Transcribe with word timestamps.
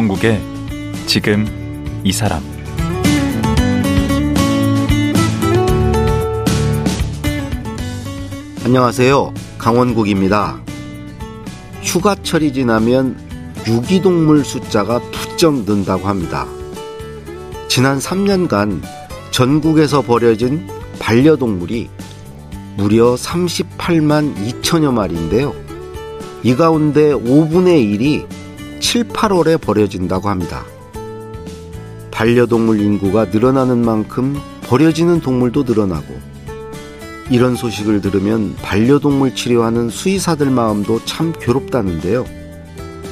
강원국의 0.00 0.40
지금 1.04 1.46
이 2.04 2.10
사람 2.10 2.42
안녕하세요. 8.64 9.34
강원국입니다. 9.58 10.58
휴가철이 11.82 12.54
지나면 12.54 13.18
유기동물 13.66 14.42
숫자가 14.42 15.00
부쩍 15.10 15.64
는다고 15.64 16.08
합니다. 16.08 16.46
지난 17.68 17.98
3년간 17.98 18.80
전국에서 19.32 20.00
버려진 20.00 20.66
반려동물이 20.98 21.90
무려 22.78 23.16
38만 23.16 24.34
2천여 24.34 24.94
마리인데요. 24.94 25.54
이 26.42 26.54
가운데 26.56 27.12
5분의 27.12 27.98
1이 28.00 28.39
7, 28.80 29.08
8월에 29.08 29.60
버려진다고 29.60 30.28
합니다. 30.28 30.64
반려동물 32.10 32.80
인구가 32.80 33.26
늘어나는 33.26 33.84
만큼 33.84 34.36
버려지는 34.62 35.20
동물도 35.20 35.62
늘어나고 35.62 36.18
이런 37.30 37.54
소식을 37.54 38.00
들으면 38.00 38.56
반려동물 38.56 39.34
치료하는 39.34 39.88
수의사들 39.90 40.50
마음도 40.50 41.04
참 41.04 41.32
괴롭다는데요. 41.38 42.24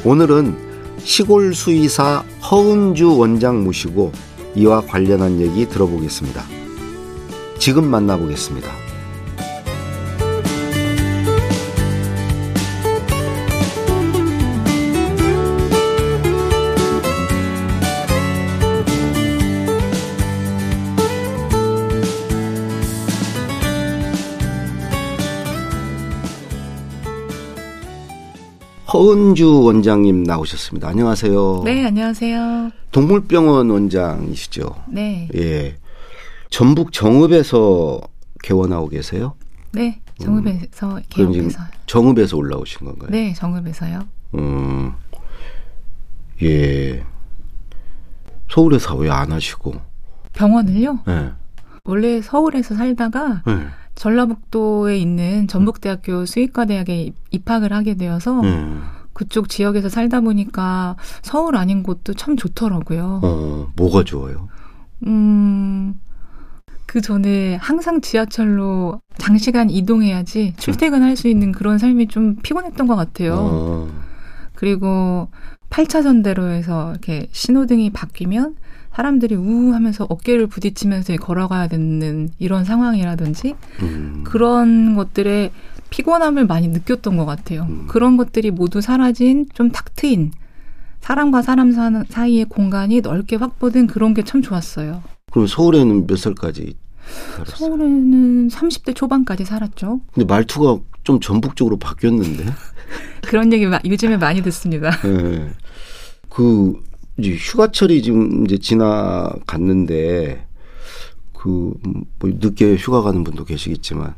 오늘은 0.04 0.56
시골 0.98 1.54
수의사 1.54 2.24
허은주 2.50 3.16
원장 3.16 3.62
모시고 3.62 4.12
이와 4.56 4.80
관련한 4.80 5.40
얘기 5.40 5.68
들어보겠습니다. 5.68 6.44
지금 7.58 7.88
만나보겠습니다. 7.88 8.87
허은주 28.98 29.62
원장님 29.62 30.24
나오셨습니다. 30.24 30.88
안녕하세요. 30.88 31.62
네, 31.64 31.86
안녕하세요. 31.86 32.70
동물병원 32.90 33.70
원장이시죠? 33.70 34.74
네. 34.88 35.28
예. 35.36 35.76
전북 36.50 36.92
정읍에서 36.92 38.00
개원하고 38.42 38.88
계세요? 38.88 39.34
네, 39.70 40.00
정읍에서 40.20 40.96
음. 40.96 41.02
개업해서. 41.10 41.60
정읍에서 41.86 42.36
올라오신 42.36 42.86
건가요? 42.86 43.08
네, 43.12 43.32
정읍에서요. 43.34 44.00
음, 44.34 44.92
예. 46.42 47.04
서울에서 48.50 48.96
왜 48.96 49.10
안 49.10 49.30
하시고? 49.30 49.74
병원을요? 50.34 50.98
예. 51.06 51.30
원래 51.84 52.20
서울에서 52.20 52.74
살다가 52.74 53.44
예. 53.46 53.68
전라북도에 53.98 54.96
있는 54.96 55.48
전북대학교 55.48 56.24
수의과대학에 56.24 57.02
입- 57.02 57.16
입학을 57.32 57.72
하게 57.72 57.94
되어서 57.96 58.40
예. 58.44 58.64
그쪽 59.12 59.48
지역에서 59.48 59.88
살다 59.88 60.20
보니까 60.20 60.96
서울 61.22 61.56
아닌 61.56 61.82
곳도 61.82 62.14
참 62.14 62.36
좋더라고요. 62.36 63.20
어, 63.24 63.68
뭐가 63.74 64.04
좋아요? 64.04 64.48
음, 65.06 65.98
그 66.86 67.00
전에 67.00 67.56
항상 67.56 68.00
지하철로 68.00 69.00
장시간 69.18 69.68
이동해야지 69.70 70.54
출퇴근할 70.56 71.16
수 71.16 71.26
있는 71.26 71.50
그런 71.50 71.78
삶이 71.78 72.06
좀 72.06 72.36
피곤했던 72.36 72.86
것 72.86 72.94
같아요. 72.94 73.34
어, 73.36 73.88
그리고 74.54 75.28
8차선 75.70 76.22
대로에서 76.22 76.90
이렇게 76.92 77.26
신호등이 77.32 77.90
바뀌면 77.90 78.54
사람들이 78.94 79.34
우우 79.36 79.72
하면서 79.74 80.04
어깨를 80.08 80.46
부딪히면서 80.48 81.16
걸어가야 81.16 81.68
되는 81.68 82.30
이런 82.38 82.64
상황이라든지 82.64 83.54
음, 83.82 84.24
그런 84.24 84.96
것들에 84.96 85.52
피곤함을 85.90 86.46
많이 86.46 86.68
느꼈던 86.68 87.16
것 87.16 87.24
같아요. 87.24 87.62
음. 87.68 87.86
그런 87.88 88.16
것들이 88.16 88.50
모두 88.50 88.80
사라진 88.80 89.46
좀 89.54 89.70
탁 89.70 89.94
트인 89.94 90.32
사람과 91.00 91.42
사람 91.42 91.70
사- 91.72 92.04
사이의 92.08 92.46
공간이 92.46 93.00
넓게 93.00 93.36
확보된 93.36 93.86
그런 93.86 94.14
게 94.14 94.22
참 94.22 94.42
좋았어요. 94.42 95.02
그럼 95.30 95.46
서울에는 95.46 96.06
몇 96.08 96.18
살까지 96.18 96.74
살았어요? 97.36 97.56
서울에는 97.56 98.48
30대 98.48 98.94
초반까지 98.96 99.44
살았죠. 99.44 100.00
근데 100.12 100.26
말투가 100.26 100.82
좀 101.04 101.20
전북적으로 101.20 101.76
바뀌었는데? 101.78 102.46
그런 103.22 103.52
얘기 103.52 103.64
마- 103.66 103.78
요즘에 103.84 104.16
많이 104.16 104.42
듣습니다. 104.42 104.90
예. 105.04 105.50
그 106.28 106.74
이제 107.18 107.34
휴가철이 107.34 108.02
지금 108.02 108.44
이제 108.44 108.58
지나갔는데 108.58 110.46
그뭐 111.34 111.74
늦게 112.22 112.76
휴가 112.76 113.02
가는 113.02 113.24
분도 113.24 113.44
계시겠지만 113.44 114.14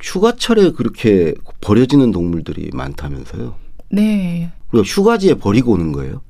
휴가철에 0.00 0.72
그렇게 0.72 1.34
버려지는 1.60 2.10
동물들이 2.10 2.70
많다면서요? 2.72 3.54
네. 3.92 4.50
우리가 4.72 4.84
휴가지에 4.86 5.34
버리고 5.34 5.72
오는 5.72 5.92
거예요? 5.92 6.22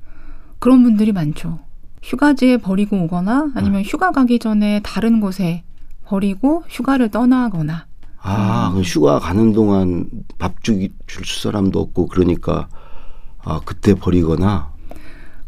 그런 0.59 0.83
분들이 0.83 1.11
많죠. 1.11 1.59
휴가지에 2.03 2.57
버리고 2.57 2.97
오거나 3.03 3.51
아니면 3.55 3.83
휴가 3.83 4.11
가기 4.11 4.39
전에 4.39 4.81
다른 4.83 5.21
곳에 5.21 5.63
버리고 6.05 6.63
휴가를 6.67 7.09
떠나거나 7.09 7.85
아, 8.23 8.71
그 8.73 8.81
휴가 8.81 9.19
가는 9.19 9.53
동안 9.53 10.07
밥 10.37 10.63
주기 10.63 10.91
줄 11.07 11.25
사람도 11.25 11.79
없고 11.79 12.07
그러니까 12.07 12.67
아 13.43 13.61
그때 13.63 13.93
버리거나 13.95 14.70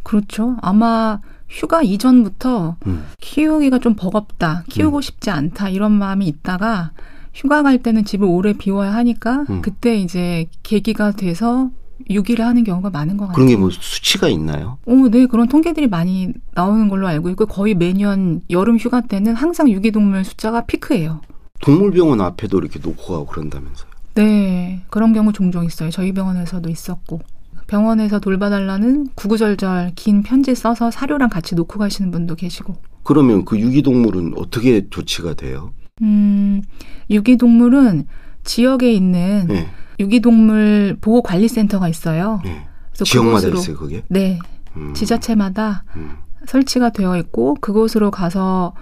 그렇죠. 0.03 0.57
아마 0.61 1.19
휴가 1.49 1.81
이전부터 1.81 2.77
음. 2.87 3.05
키우기가 3.19 3.79
좀 3.79 3.95
버겁다, 3.95 4.63
키우고 4.69 5.01
싶지 5.01 5.29
않다 5.29 5.69
이런 5.69 5.91
마음이 5.91 6.27
있다가 6.27 6.91
휴가 7.33 7.63
갈 7.63 7.81
때는 7.81 8.05
집을 8.05 8.27
오래 8.27 8.53
비워야 8.53 8.93
하니까 8.95 9.45
음. 9.49 9.61
그때 9.61 9.95
이제 9.97 10.47
계기가 10.63 11.11
돼서 11.11 11.69
유기를 12.09 12.43
하는 12.45 12.63
경우가 12.63 12.89
많은 12.89 13.17
것 13.17 13.27
같아요. 13.27 13.35
그런 13.35 13.47
게 13.47 13.55
뭐 13.55 13.69
수치가 13.69 14.27
있나요? 14.27 14.77
오, 14.85 15.07
네, 15.09 15.25
그런 15.25 15.47
통계들이 15.47 15.87
많이 15.87 16.33
나오는 16.53 16.89
걸로 16.89 17.07
알고 17.07 17.29
있고 17.29 17.45
거의 17.45 17.75
매년 17.75 18.41
여름 18.49 18.77
휴가 18.77 19.01
때는 19.01 19.35
항상 19.35 19.69
유기동물 19.69 20.25
숫자가 20.25 20.65
피크예요. 20.65 21.21
동물병원 21.61 22.19
앞에도 22.19 22.57
이렇게 22.57 22.79
놓고 22.79 23.13
가고 23.13 23.25
그런다면서요? 23.27 23.89
네, 24.15 24.83
그런 24.89 25.13
경우 25.13 25.31
종종 25.31 25.63
있어요. 25.65 25.89
저희 25.91 26.11
병원에서도 26.11 26.67
있었고. 26.69 27.21
병원에서 27.67 28.19
돌봐달라는 28.19 29.07
구구절절 29.15 29.93
긴 29.95 30.23
편지 30.23 30.55
써서 30.55 30.91
사료랑 30.91 31.29
같이 31.29 31.55
놓고 31.55 31.79
가시는 31.79 32.11
분도 32.11 32.35
계시고. 32.35 32.75
그러면 33.03 33.45
그 33.45 33.59
유기동물은 33.59 34.33
어떻게 34.37 34.89
조치가 34.89 35.33
돼요? 35.33 35.73
음, 36.01 36.61
유기동물은 37.09 38.07
지역에 38.43 38.91
있는 38.91 39.47
네. 39.47 39.69
유기동물 39.99 40.97
보호관리센터가 41.01 41.87
있어요. 41.87 42.41
네. 42.43 42.65
지역마다 42.93 43.47
있어요, 43.49 43.77
그게? 43.77 44.03
네, 44.09 44.39
음. 44.75 44.93
지자체마다 44.93 45.83
음. 45.95 46.11
설치가 46.47 46.89
되어 46.89 47.17
있고 47.17 47.55
그곳으로 47.55 48.11
가서 48.11 48.73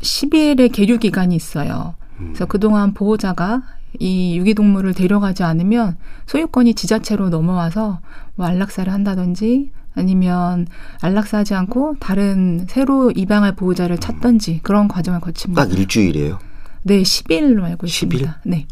10일의 0.00 0.72
계류 0.72 0.98
기간이 0.98 1.34
있어요. 1.34 1.94
음. 2.18 2.28
그래서 2.28 2.46
그동안 2.46 2.94
보호자가 2.94 3.62
이 3.98 4.36
유기동물을 4.38 4.94
데려가지 4.94 5.42
않으면 5.42 5.96
소유권이 6.26 6.74
지자체로 6.74 7.28
넘어와서 7.28 8.00
뭐 8.36 8.46
안락사를 8.46 8.90
한다든지 8.92 9.70
아니면 9.94 10.66
안락사하지 11.02 11.54
않고 11.54 11.96
다른 11.98 12.66
새로 12.68 13.10
입양할 13.10 13.56
보호자를 13.56 13.98
찾든지 13.98 14.60
그런 14.62 14.86
과정을 14.88 15.20
거칩니다. 15.20 15.64
딱 15.64 15.72
일주일이에요. 15.76 16.38
네, 16.84 17.02
10일로 17.02 17.64
알고 17.64 17.86
10일? 17.86 17.88
있습니다. 17.88 18.40
네. 18.46 18.66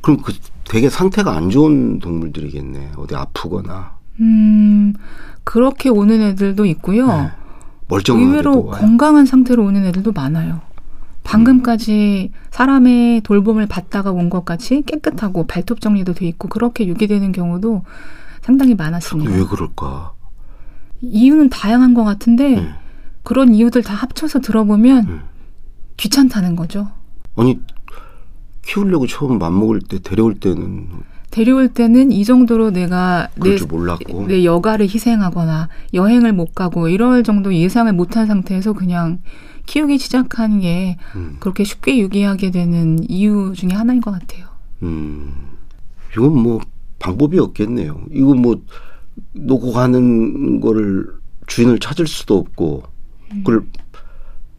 그럼 0.00 0.18
그 0.22 0.32
되게 0.64 0.88
상태가 0.88 1.36
안 1.36 1.50
좋은 1.50 1.98
동물들이겠네. 1.98 2.92
어디 2.96 3.14
아프거나 3.14 3.96
음, 4.20 4.94
그렇게 5.44 5.88
오는 5.88 6.20
애들도 6.22 6.64
있고요. 6.66 7.06
네. 7.06 7.30
멀쩡하게도 7.88 8.28
의외로. 8.30 8.66
건강한 8.66 9.26
상태로 9.26 9.62
오는 9.64 9.84
애들도 9.84 10.12
많아요. 10.12 10.62
방금까지 11.24 12.30
사람의 12.50 13.22
돌봄을 13.22 13.66
받다가 13.66 14.10
온 14.12 14.30
것 14.30 14.44
같이 14.44 14.82
깨끗하고 14.86 15.46
발톱 15.46 15.80
정리도 15.80 16.14
돼 16.14 16.26
있고 16.26 16.48
그렇게 16.48 16.86
유기되는 16.86 17.32
경우도 17.32 17.84
상당히 18.40 18.74
많았습니다. 18.74 19.30
왜 19.30 19.44
그럴까? 19.44 20.12
이유는 21.02 21.50
다양한 21.50 21.94
것 21.94 22.04
같은데 22.04 22.56
네. 22.56 22.68
그런 23.22 23.54
이유들 23.54 23.82
다 23.82 23.94
합쳐서 23.94 24.40
들어보면 24.40 25.06
음. 25.08 25.20
귀찮다는 25.96 26.56
거죠. 26.56 26.88
아니 27.36 27.60
키우려고 28.62 29.06
처음 29.06 29.38
맘먹을 29.38 29.80
때 29.80 29.98
데려올 29.98 30.34
때는 30.34 30.88
데려올 31.30 31.68
때는 31.68 32.12
이 32.12 32.24
정도로 32.24 32.70
내가 32.70 33.28
내, 33.36 33.56
줄 33.56 33.66
몰랐고 33.66 34.26
내 34.28 34.44
여가를 34.44 34.86
희생하거나 34.86 35.68
여행을 35.92 36.32
못 36.32 36.54
가고 36.54 36.88
이럴 36.88 37.22
정도 37.24 37.54
예상을 37.54 37.92
못한 37.92 38.26
상태에서 38.26 38.72
그냥 38.72 39.18
키우기 39.66 39.98
시작하는 39.98 40.60
게 40.60 40.98
음. 41.16 41.36
그렇게 41.40 41.64
쉽게 41.64 41.98
유기하게 41.98 42.50
되는 42.50 42.98
이유 43.08 43.52
중에 43.54 43.70
하나인 43.70 44.00
것 44.00 44.10
같아요. 44.10 44.46
음, 44.82 45.32
이건 46.12 46.36
뭐 46.42 46.60
방법이 46.98 47.38
없겠네요. 47.38 48.00
이거 48.12 48.34
뭐 48.34 48.60
놓고 49.32 49.72
가는 49.72 50.60
거를 50.60 51.06
주인을 51.46 51.78
찾을 51.78 52.06
수도 52.06 52.38
없고 52.38 52.84
그걸 53.28 53.64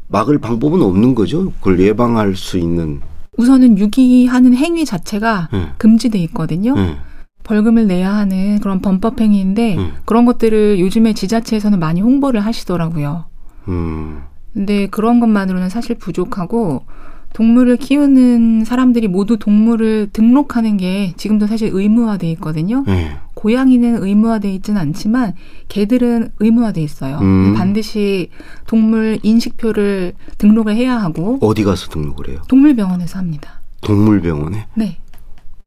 막을 0.08 0.40
방법은 0.40 0.82
없는 0.82 1.16
거죠. 1.16 1.52
그걸 1.54 1.80
예방할 1.80 2.36
수 2.36 2.58
있는. 2.58 3.02
우선은 3.38 3.78
유기하는 3.78 4.56
행위 4.56 4.86
자체가 4.86 5.50
예. 5.54 5.72
금지돼 5.78 6.20
있거든요. 6.20 6.74
예. 6.78 6.98
벌금을 7.44 7.88
내야 7.88 8.14
하는 8.14 8.60
그런 8.60 8.82
범법 8.82 9.20
행위인데 9.20 9.78
음. 9.78 9.94
그런 10.06 10.26
것들을 10.26 10.80
요즘에 10.80 11.14
지자체에서는 11.14 11.80
많이 11.80 12.02
홍보를 12.02 12.40
하시더라고요. 12.40 13.26
음. 13.68 14.22
근데 14.56 14.88
그런 14.88 15.20
것만으로는 15.20 15.68
사실 15.68 15.96
부족하고 15.98 16.86
동물을 17.34 17.76
키우는 17.76 18.64
사람들이 18.64 19.10
모두 19.10 19.38
동물을 19.38 20.12
등록하는 20.14 20.78
게 20.78 21.14
지금도 21.18 21.48
사실 21.48 21.70
의무화돼 21.74 22.32
있거든요. 22.32 22.86
예. 22.88 23.18
고양이는 23.34 24.02
의무화돼 24.02 24.54
있지는 24.54 24.80
않지만 24.80 25.34
개들은 25.68 26.32
의무화돼 26.40 26.82
있어요. 26.82 27.20
음. 27.22 27.54
반드시 27.58 28.30
동물 28.66 29.20
인식표를 29.22 30.14
등록을 30.38 30.74
해야 30.74 30.96
하고 30.96 31.38
어디 31.42 31.66
가서 31.66 31.90
등록을 31.90 32.30
해요? 32.30 32.42
동물병원에서 32.48 33.20
합니다. 33.20 33.60
동물병원에? 33.82 34.68
네. 34.76 35.00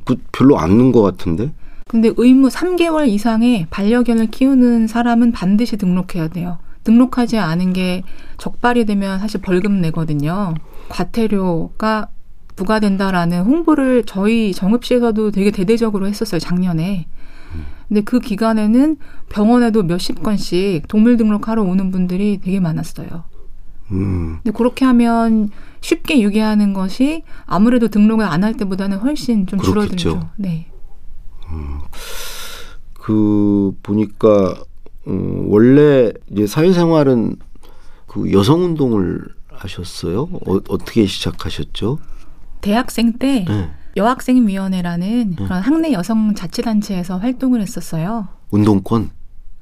그 0.06 0.16
별로 0.32 0.58
않는 0.58 0.92
것 0.92 1.02
같은데? 1.02 1.52
근데 1.86 2.10
의무 2.16 2.48
3개월 2.48 3.06
이상의 3.08 3.66
반려견을 3.68 4.28
키우는 4.28 4.86
사람은 4.86 5.32
반드시 5.32 5.76
등록해야 5.76 6.28
돼요. 6.28 6.56
등록하지 6.92 7.36
않은 7.36 7.74
게 7.74 8.02
적발이 8.38 8.86
되면 8.86 9.18
사실 9.18 9.42
벌금 9.42 9.82
내거든요. 9.82 10.54
과태료가 10.88 12.08
부과된다라는 12.56 13.42
홍보를 13.42 14.04
저희 14.06 14.54
정읍시에서도 14.54 15.30
되게 15.32 15.50
대대적으로 15.50 16.08
했었어요, 16.08 16.38
작년에. 16.40 17.06
근데 17.88 18.00
그 18.00 18.20
기간에는 18.20 18.96
병원에도 19.28 19.82
몇십 19.82 20.22
건씩 20.22 20.88
동물 20.88 21.16
등록하러 21.18 21.62
오는 21.62 21.90
분들이 21.90 22.38
되게 22.42 22.58
많았어요. 22.58 23.24
음. 23.92 24.38
근데 24.42 24.56
그렇게 24.56 24.84
하면 24.86 25.50
쉽게 25.80 26.20
유기하는 26.20 26.72
것이 26.72 27.22
아무래도 27.46 27.88
등록을 27.88 28.24
안 28.24 28.44
할 28.44 28.54
때보다는 28.54 28.98
훨씬 28.98 29.46
좀 29.46 29.58
그렇겠죠. 29.58 29.96
줄어들죠. 29.96 30.30
네. 30.36 30.66
그 32.94 33.72
보니까 33.82 34.54
어, 35.08 35.44
원래 35.46 36.12
이제 36.30 36.46
사회생활은 36.46 37.36
그 38.06 38.30
여성 38.32 38.62
운동을 38.64 39.24
하셨어요? 39.48 40.28
어, 40.46 40.54
어떻게 40.68 41.06
시작하셨죠? 41.06 41.98
대학생 42.60 43.14
때 43.14 43.44
네. 43.48 43.70
여학생위원회라는 43.96 45.36
그런 45.36 45.60
학내 45.62 45.92
여성 45.92 46.34
자치단체에서 46.34 47.18
활동을 47.18 47.60
했었어요. 47.62 48.28
운동권. 48.50 49.10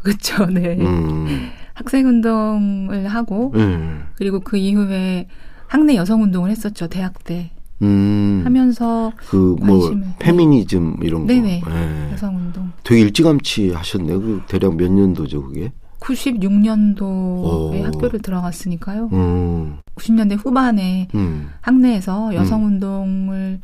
그렇죠. 0.02 0.46
네. 0.46 0.76
음. 0.80 1.50
학생 1.74 2.06
운동을 2.06 3.06
하고 3.08 3.52
네. 3.54 3.98
그리고 4.16 4.40
그 4.40 4.56
이후에 4.56 5.28
학내 5.66 5.96
여성 5.96 6.22
운동을 6.22 6.50
했었죠. 6.50 6.88
대학 6.88 7.22
때 7.24 7.50
음. 7.82 8.42
하면서 8.44 9.12
그뭐 9.28 9.56
관심을- 9.56 10.18
페미니즘 10.18 10.96
이런 11.02 11.22
거. 11.22 11.26
네네. 11.32 11.62
예. 11.68 12.12
여성 12.12 12.36
운동 12.36 12.70
되게 12.84 13.02
일찌감치 13.02 13.72
하셨네요. 13.72 14.20
그 14.20 14.42
대략 14.48 14.76
몇 14.76 14.90
년도죠, 14.90 15.42
그게? 15.42 15.72
96년도에 16.00 17.02
오. 17.02 17.84
학교를 17.84 18.20
들어갔으니까요. 18.20 19.08
음. 19.12 19.78
90년대 19.96 20.36
후반에 20.42 21.08
음. 21.14 21.50
학내에서 21.60 22.34
여성 22.34 22.64
운동을 22.66 23.60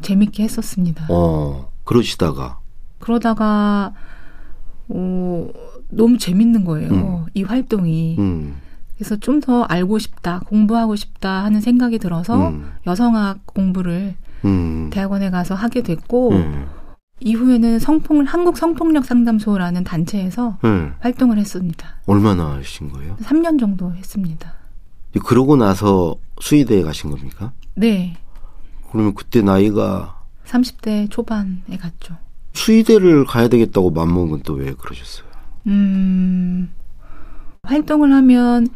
재밌게 0.00 0.42
했었습니다. 0.44 1.06
어. 1.10 1.70
그러시다가 1.84 2.58
그러다가 2.98 3.92
어, 4.88 5.48
너무 5.90 6.18
재밌는 6.18 6.64
거예요. 6.64 6.90
음. 6.90 7.26
이 7.34 7.42
활동이. 7.42 8.16
음. 8.98 9.04
그래서 9.04 9.16
좀 9.16 9.38
더 9.40 9.62
알고 9.62 9.98
싶다, 10.00 10.40
공부하고 10.46 10.96
싶다 10.96 11.44
하는 11.44 11.60
생각이 11.60 11.98
들어서 11.98 12.48
음. 12.48 12.72
여성학 12.86 13.46
공부를 13.46 14.14
음. 14.44 14.90
대학원에 14.92 15.30
가서 15.30 15.54
하게 15.54 15.82
됐고 15.82 16.32
음. 16.32 16.66
이후에는 17.20 17.78
성폭 17.78 18.22
한국 18.26 18.58
성폭력 18.58 19.04
상담소라는 19.04 19.84
단체에서 19.84 20.58
음. 20.64 20.94
활동을 21.00 21.38
했습니다. 21.38 21.88
얼마나 22.06 22.54
하신 22.56 22.90
거예요? 22.90 23.16
3년 23.22 23.58
정도 23.58 23.92
했습니다. 23.94 24.52
그러고 25.24 25.56
나서 25.56 26.16
수의대에 26.40 26.82
가신 26.82 27.10
겁니까? 27.10 27.52
네. 27.74 28.16
그러면 28.90 29.14
그때 29.14 29.40
나이가 29.40 30.20
30대 30.46 31.10
초반에 31.10 31.76
갔죠. 31.80 32.16
수의대를 32.54 33.24
가야 33.24 33.48
되겠다고 33.48 33.90
맘먹은 33.90 34.30
건또왜 34.30 34.74
그러셨어요? 34.74 35.26
음, 35.66 36.70
활동을 37.62 38.12
하면 38.12 38.66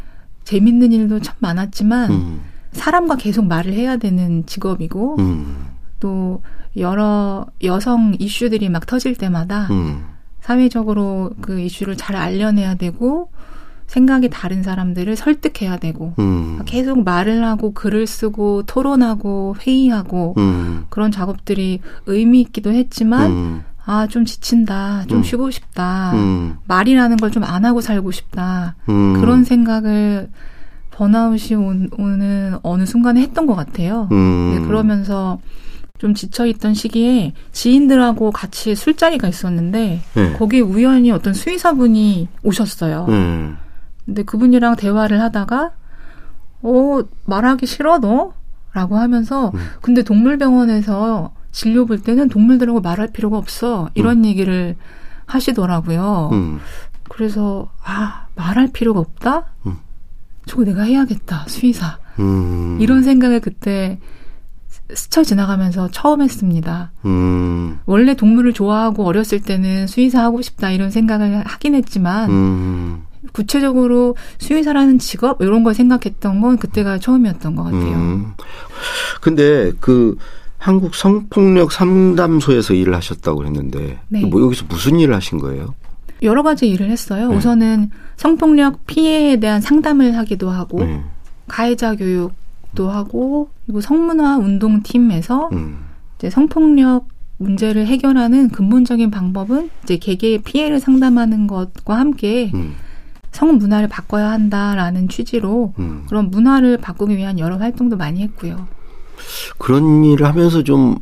재밌는 0.44 0.92
일도 0.92 1.20
참 1.20 1.36
많았지만 1.38 2.10
음. 2.10 2.40
사람과 2.72 3.16
계속 3.16 3.46
말을 3.46 3.72
해야 3.72 3.96
되는 3.96 4.44
직업이고 4.46 5.16
음. 5.18 5.66
또 6.00 6.42
여러 6.76 7.46
여성 7.62 8.16
이슈들이 8.18 8.68
막 8.68 8.86
터질 8.86 9.14
때마다 9.14 9.68
음. 9.70 10.04
사회적으로 10.40 11.30
그 11.40 11.60
이슈를 11.60 11.96
잘 11.96 12.16
알려내야 12.16 12.74
되고 12.74 13.30
생각이 13.86 14.30
다른 14.30 14.62
사람들을 14.62 15.16
설득해야 15.16 15.76
되고 15.76 16.14
음. 16.18 16.60
계속 16.64 17.04
말을 17.04 17.44
하고 17.44 17.74
글을 17.74 18.06
쓰고 18.06 18.62
토론하고 18.62 19.56
회의하고 19.60 20.34
음. 20.38 20.86
그런 20.88 21.10
작업들이 21.10 21.80
의미 22.06 22.40
있기도 22.40 22.72
했지만 22.72 23.30
음. 23.30 23.64
아 23.84 24.06
좀 24.06 24.24
지친다 24.24 25.04
좀 25.08 25.18
음. 25.18 25.22
쉬고 25.24 25.50
싶다 25.50 26.12
음. 26.14 26.56
말이라는 26.66 27.16
걸 27.16 27.30
좀 27.30 27.42
안 27.44 27.64
하고 27.64 27.80
살고 27.80 28.10
싶다 28.12 28.76
음. 28.88 29.14
그런 29.20 29.42
생각을 29.44 30.30
번아웃이 30.92 31.56
온- 31.56 31.88
오는 31.98 32.56
어느 32.62 32.84
순간에 32.86 33.22
했던 33.22 33.46
것 33.46 33.54
같아요. 33.56 34.08
음. 34.12 34.52
네, 34.54 34.60
그러면서 34.66 35.40
좀 35.98 36.14
지쳐있던 36.14 36.74
시기에 36.74 37.32
지인들하고 37.52 38.30
같이 38.30 38.74
술자리가 38.74 39.26
있었는데 39.28 40.00
네. 40.14 40.32
거기에 40.34 40.60
우연히 40.60 41.10
어떤 41.10 41.32
수의사분이 41.32 42.28
오셨어요. 42.42 43.06
음. 43.08 43.56
근데 44.04 44.22
그분이랑 44.22 44.76
대화를 44.76 45.20
하다가 45.22 45.70
어 46.62 47.00
말하기 47.24 47.66
싫어 47.66 47.98
너? 47.98 48.32
라고 48.74 48.96
하면서 48.96 49.50
음. 49.54 49.60
근데 49.80 50.02
동물병원에서 50.02 51.32
진료 51.52 51.86
볼 51.86 52.02
때는 52.02 52.28
동물들하고 52.28 52.80
말할 52.80 53.12
필요가 53.12 53.36
없어 53.38 53.90
이런 53.94 54.24
얘기를 54.24 54.74
하시더라고요. 55.26 56.30
음. 56.32 56.60
그래서 57.08 57.70
아 57.84 58.26
말할 58.34 58.70
필요가 58.72 59.00
없다. 59.00 59.46
음. 59.66 59.76
저거 60.46 60.64
내가 60.64 60.82
해야겠다 60.82 61.44
수의사 61.46 61.98
음. 62.18 62.78
이런 62.80 63.02
생각을 63.02 63.40
그때 63.40 64.00
스쳐 64.94 65.22
지나가면서 65.22 65.88
처음 65.90 66.22
했습니다. 66.22 66.90
음. 67.04 67.78
원래 67.86 68.14
동물을 68.14 68.52
좋아하고 68.52 69.04
어렸을 69.04 69.40
때는 69.40 69.86
수의사 69.86 70.22
하고 70.22 70.42
싶다 70.42 70.70
이런 70.70 70.90
생각을 70.90 71.42
하긴 71.46 71.74
했지만 71.74 72.30
음. 72.30 73.02
구체적으로 73.32 74.16
수의사라는 74.38 74.98
직업 74.98 75.40
이런 75.40 75.62
걸 75.62 75.74
생각했던 75.74 76.40
건 76.40 76.58
그때가 76.58 76.98
처음이었던 76.98 77.54
것 77.54 77.64
같아요. 77.64 77.94
음. 77.94 78.32
근데 79.20 79.72
그 79.80 80.16
한국 80.62 80.94
성폭력 80.94 81.72
상담소에서 81.72 82.74
일을 82.74 82.94
하셨다고 82.94 83.44
했는데 83.44 83.98
네. 84.08 84.24
뭐 84.24 84.40
여기서 84.42 84.66
무슨 84.68 85.00
일을 85.00 85.12
하신 85.12 85.38
거예요? 85.38 85.74
여러 86.22 86.44
가지 86.44 86.68
일을 86.68 86.88
했어요. 86.88 87.30
네. 87.30 87.36
우선은 87.36 87.90
성폭력 88.16 88.86
피해에 88.86 89.40
대한 89.40 89.60
상담을 89.60 90.16
하기도 90.16 90.50
하고 90.50 90.78
네. 90.84 91.02
가해자 91.48 91.96
교육도 91.96 92.88
하고 92.88 93.50
그리고 93.66 93.80
성문화 93.80 94.38
운동팀에서 94.38 95.48
음. 95.50 95.78
이제 96.16 96.30
성폭력 96.30 97.08
문제를 97.38 97.88
해결하는 97.88 98.50
근본적인 98.50 99.10
방법은 99.10 99.68
이제 99.82 99.96
개개의 99.96 100.42
피해를 100.42 100.78
상담하는 100.78 101.48
것과 101.48 101.98
함께 101.98 102.52
음. 102.54 102.74
성 103.32 103.58
문화를 103.58 103.88
바꿔야 103.88 104.30
한다라는 104.30 105.08
취지로 105.08 105.74
음. 105.80 106.04
그런 106.08 106.30
문화를 106.30 106.76
바꾸기 106.76 107.16
위한 107.16 107.40
여러 107.40 107.56
활동도 107.56 107.96
많이 107.96 108.22
했고요. 108.22 108.68
그런 109.58 110.04
일을 110.04 110.26
하면서 110.26 110.62
좀 110.62 110.96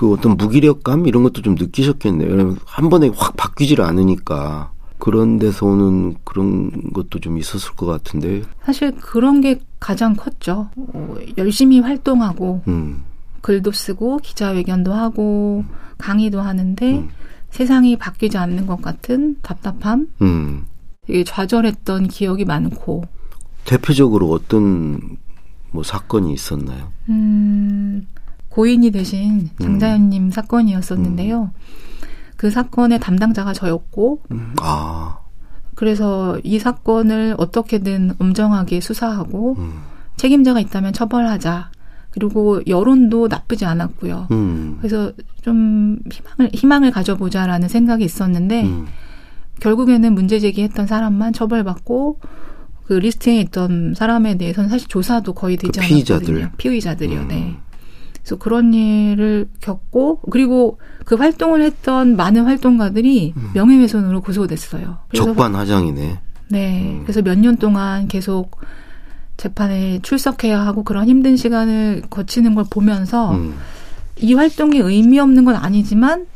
그 0.00 0.12
어떤 0.14 0.38
무기력감 0.38 1.06
이런 1.06 1.22
것도 1.22 1.42
좀 1.42 1.56
느끼셨겠네요. 1.56 2.30
왜냐면 2.30 2.58
한 2.64 2.88
번에 2.88 3.10
확 3.14 3.36
바뀌질 3.36 3.82
않으니까 3.82 4.72
그런 4.98 5.38
데서 5.38 5.66
오는 5.66 6.16
그런 6.24 6.92
것도 6.94 7.18
좀 7.20 7.36
있었을 7.36 7.72
것 7.72 7.84
같은데. 7.84 8.42
사실 8.64 8.92
그런 8.96 9.42
게 9.42 9.60
가장 9.78 10.14
컸죠. 10.14 10.70
어, 10.76 11.16
열심히 11.36 11.80
활동하고 11.80 12.62
음. 12.68 13.02
글도 13.42 13.72
쓰고 13.72 14.18
기자회견도 14.18 14.92
하고 14.92 15.64
강의도 15.98 16.40
하는데 16.40 16.92
음. 16.98 17.10
세상이 17.50 17.96
바뀌지 17.96 18.38
않는 18.38 18.66
것 18.66 18.80
같은 18.80 19.36
답답함, 19.42 20.08
음. 20.22 20.66
되게 21.06 21.24
좌절했던 21.24 22.08
기억이 22.08 22.46
많고 22.46 23.04
대표적으로 23.64 24.30
어떤 24.30 25.18
뭐 25.72 25.82
사건이 25.82 26.32
있었나요? 26.32 26.92
음, 27.08 28.06
고인이 28.48 28.90
되신 28.90 29.50
장자연님 29.60 30.30
사건이었었는데요. 30.30 31.52
그 32.36 32.50
사건의 32.50 32.98
담당자가 33.00 33.52
저였고 33.52 34.22
음, 34.32 34.54
아, 34.60 35.18
그래서 35.74 36.38
이 36.42 36.58
사건을 36.58 37.36
어떻게든 37.38 38.14
엄정하게 38.18 38.80
수사하고 38.80 39.56
음, 39.58 39.80
책임자가 40.16 40.60
있다면 40.60 40.92
처벌하자. 40.92 41.70
그리고 42.10 42.60
여론도 42.66 43.28
나쁘지 43.28 43.64
않았고요. 43.66 44.28
음, 44.32 44.78
그래서 44.78 45.12
좀 45.42 45.98
희망을 46.10 46.50
희망을 46.52 46.90
가져보자라는 46.90 47.68
생각이 47.68 48.04
있었는데 48.04 48.64
음, 48.64 48.86
결국에는 49.60 50.12
문제 50.14 50.40
제기했던 50.40 50.86
사람만 50.86 51.32
처벌받고 51.32 52.18
그 52.90 52.94
리스트에 52.94 53.38
있던 53.42 53.94
사람에 53.96 54.36
대해서는 54.36 54.68
사실 54.68 54.88
조사도 54.88 55.32
거의 55.34 55.56
되지 55.56 55.78
그 55.78 55.86
피의자들. 55.86 56.26
않았거든요. 56.34 56.50
피의자들이요. 56.56 57.20
음. 57.20 57.28
네. 57.28 57.56
그래서 58.14 58.34
그런 58.34 58.74
일을 58.74 59.48
겪고 59.60 60.22
그리고 60.32 60.80
그 61.04 61.14
활동을 61.14 61.62
했던 61.62 62.16
많은 62.16 62.46
활동가들이 62.46 63.32
명예훼손으로 63.54 64.22
고소됐어요. 64.22 64.98
적반하장이네. 65.14 66.18
네. 66.48 67.00
그래서 67.04 67.22
몇 67.22 67.38
년 67.38 67.58
동안 67.58 68.08
계속 68.08 68.60
재판에 69.36 70.00
출석해야 70.02 70.60
하고 70.60 70.82
그런 70.82 71.06
힘든 71.06 71.36
시간을 71.36 72.02
거치는 72.10 72.56
걸 72.56 72.64
보면서 72.68 73.34
음, 73.36 73.54
이 74.16 74.34
활동이 74.34 74.78
의미 74.80 75.20
없는 75.20 75.44
건 75.44 75.54
아니지만 75.54 76.26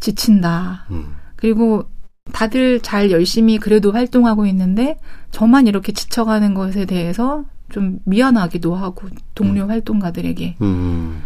지친다. 0.00 0.86
음, 0.90 1.08
그리고 1.36 1.84
다들 2.32 2.80
잘 2.80 3.10
열심히 3.10 3.58
그래도 3.58 3.92
활동하고 3.92 4.46
있는데 4.46 4.98
저만 5.30 5.66
이렇게 5.66 5.92
지쳐가는 5.92 6.54
것에 6.54 6.86
대해서 6.86 7.44
좀 7.70 7.98
미안하기도 8.04 8.74
하고 8.74 9.08
동료 9.34 9.66
활동가들에게 9.66 10.56
음, 10.60 11.22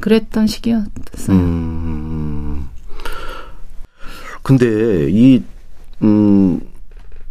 그랬던 0.00 0.46
시기였어요. 0.46 0.90
음. 1.30 2.68
근데 4.42 5.08
이 5.10 5.42
음, 6.02 6.60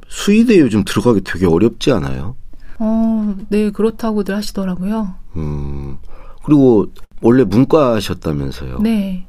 수의대 0.07 0.59
요즘 0.59 0.83
들어가기 0.83 1.21
되게 1.21 1.45
어렵지 1.45 1.91
않아요? 1.91 2.35
어, 2.79 3.35
네 3.49 3.71
그렇다고들 3.71 4.35
하시더라고요. 4.35 5.15
음, 5.35 5.97
그리고 6.43 6.87
원래 7.21 7.43
문과셨다면서요? 7.43 8.79
네. 8.79 9.25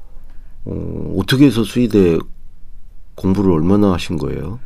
어, 0.64 1.14
어떻게 1.18 1.46
해서 1.46 1.64
수의대 1.64 2.18
공부를 3.18 3.50
얼마나 3.52 3.92
하신 3.92 4.16
거예요? 4.16 4.58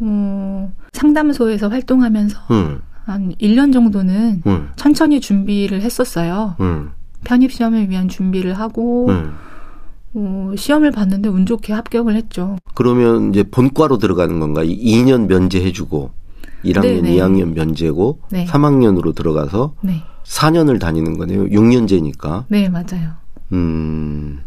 어, 0.00 0.72
상담소에서 0.92 1.68
활동하면서 1.68 2.38
응, 2.52 2.80
한 3.04 3.34
1년 3.40 3.72
정도는 3.72 4.42
응, 4.46 4.68
천천히 4.76 5.20
준비를 5.20 5.82
했었어요. 5.82 6.54
응, 6.60 6.90
편입 7.24 7.52
시험을 7.52 7.90
위한 7.90 8.08
준비를 8.08 8.54
하고 8.54 9.06
응. 9.10 9.32
어, 10.14 10.52
시험을 10.56 10.92
봤는데 10.92 11.28
운 11.28 11.44
좋게 11.44 11.72
합격을 11.72 12.14
했죠. 12.14 12.56
그러면 12.74 13.30
이제 13.30 13.42
본과로 13.42 13.98
들어가는 13.98 14.38
건가? 14.40 14.64
2년 14.64 15.26
면제해주고 15.26 16.10
1학년, 16.64 16.82
네네. 16.82 17.16
2학년 17.16 17.52
면제고 17.54 18.20
네. 18.30 18.46
3학년으로 18.46 19.14
들어가서 19.14 19.74
네. 19.82 20.02
4년을 20.24 20.80
다니는 20.80 21.18
거네요. 21.18 21.44
6년제니까. 21.46 22.44
네, 22.48 22.68
맞아요. 22.68 23.12
음. 23.52 24.40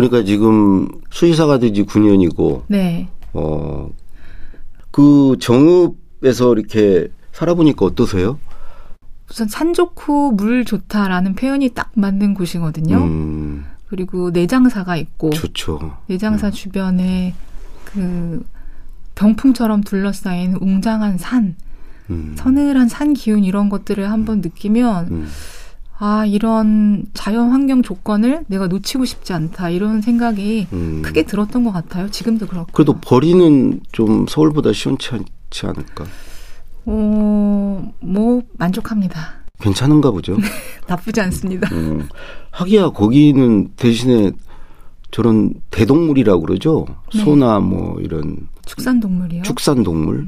그러니까 0.00 0.24
지금 0.24 0.88
수의사가 1.10 1.58
되지 1.58 1.84
9년이고 1.84 2.62
네. 2.68 3.08
어. 3.34 3.90
그 4.90 5.36
정읍에서 5.38 6.54
이렇게 6.54 7.08
살아보니까 7.32 7.84
어떠세요? 7.84 8.38
우선 9.30 9.46
산 9.46 9.74
좋고 9.74 10.32
물 10.32 10.64
좋다라는 10.64 11.34
표현이 11.34 11.74
딱 11.74 11.92
맞는 11.94 12.32
곳이거든요. 12.32 12.96
음, 12.96 13.66
그리고 13.88 14.30
내장사가 14.30 14.96
있고 14.96 15.30
좋죠. 15.30 15.98
내장사 16.06 16.50
주변에 16.50 17.34
그 17.84 18.42
병풍처럼 19.16 19.82
둘러싸인 19.82 20.56
웅장한 20.60 21.18
산, 21.18 21.56
음, 22.08 22.34
서늘한 22.36 22.88
산 22.88 23.12
기운 23.12 23.44
이런 23.44 23.68
것들을 23.68 24.10
한번 24.10 24.40
느끼면 24.40 25.08
음, 25.08 25.28
아 26.02 26.24
이런 26.24 27.04
자연 27.12 27.50
환경 27.50 27.82
조건을 27.82 28.44
내가 28.48 28.68
놓치고 28.68 29.04
싶지 29.04 29.34
않다 29.34 29.68
이런 29.68 30.00
생각이 30.00 30.66
음. 30.72 31.02
크게 31.02 31.24
들었던 31.24 31.62
것 31.62 31.72
같아요. 31.72 32.10
지금도 32.10 32.46
그렇고. 32.46 32.72
그래도 32.72 32.94
벌이는 32.98 33.80
좀 33.92 34.26
서울보다 34.26 34.72
시원치 34.72 35.10
않지 35.12 35.66
않을까? 35.66 36.06
어, 36.86 37.92
뭐 38.00 38.42
만족합니다. 38.54 39.40
괜찮은가 39.60 40.10
보죠. 40.10 40.38
나쁘지 40.88 41.20
않습니다. 41.20 41.68
음. 41.74 42.08
하기야 42.50 42.90
거기는 42.90 43.68
대신에 43.76 44.32
저런 45.10 45.52
대동물이라고 45.70 46.40
그러죠. 46.40 46.86
네. 47.12 47.22
소나 47.22 47.60
뭐 47.60 48.00
이런 48.00 48.48
축산 48.64 49.00
동물이요. 49.00 49.42
축산 49.42 49.82
동물. 49.82 50.26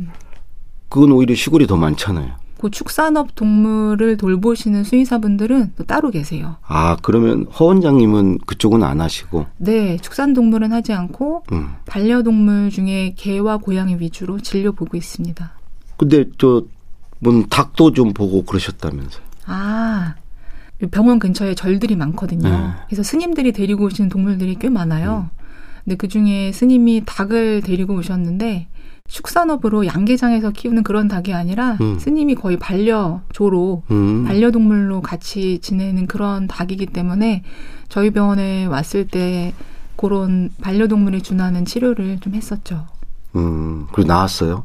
그건 0.91 1.13
오히려 1.13 1.35
시골이 1.35 1.67
더 1.67 1.79
많잖아요. 1.79 2.42
그 2.63 2.71
축산업 2.71 3.35
동물을 3.35 4.17
돌보시는 4.17 4.85
수의사분들은 4.85 5.73
또 5.77 5.85
따로 5.85 6.11
계세요. 6.11 6.57
아 6.65 6.97
그러면 7.03 7.47
허 7.59 7.65
원장님은 7.65 8.39
그쪽은 8.47 8.85
안 8.85 9.01
하시고. 9.01 9.47
네, 9.59 9.97
축산 9.99 10.33
동물은 10.33 10.73
하지 10.73 10.93
않고 10.93 11.43
음. 11.51 11.71
반려동물 11.87 12.71
중에 12.71 13.15
개와 13.17 13.57
고양이 13.57 13.97
위주로 13.97 14.39
진료 14.41 14.73
보고 14.73 14.97
있습니다. 14.97 15.53
근데 15.99 16.25
저 16.39 16.63
뭔 17.23 17.49
닭도 17.49 17.93
좀 17.93 18.13
보고 18.13 18.43
그러셨다면서요. 18.45 19.23
아, 19.47 20.15
병원 20.91 21.19
근처에 21.21 21.55
절들이 21.55 21.95
많거든요. 21.97 22.49
네. 22.49 22.71
그래서 22.89 23.03
스님들이 23.05 23.53
데리고 23.53 23.85
오시는 23.85 24.11
동물들이 24.11 24.57
꽤 24.57 24.69
많아요. 24.69 25.31
근데 25.85 25.97
그 25.97 26.09
중에 26.09 26.51
스님이 26.53 27.03
닭을 27.07 27.63
데리고 27.63 27.95
오셨는데 27.95 28.67
축산업으로 29.09 29.87
양계장에서 29.87 30.51
키우는 30.51 30.83
그런 30.83 31.09
닭이 31.09 31.35
아니라 31.35 31.77
음. 31.81 31.99
스님이 31.99 32.35
거의 32.35 32.59
반려조로 32.59 33.83
음. 33.91 34.25
반려동물로 34.25 35.03
같이 35.03 35.59
지내는 35.61 36.07
그런 36.07 36.47
닭이기 36.47 36.87
때문에 36.87 37.43
저희 37.89 38.11
병원에 38.11 38.65
왔을 38.67 39.07
때 39.07 39.53
그런 39.97 40.51
반려동물에 40.61 41.21
준하는 41.21 41.65
치료를 41.65 42.21
좀 42.21 42.35
했었죠. 42.35 42.87
음. 43.37 43.87
그리고 43.93 44.09
나왔어요. 44.09 44.65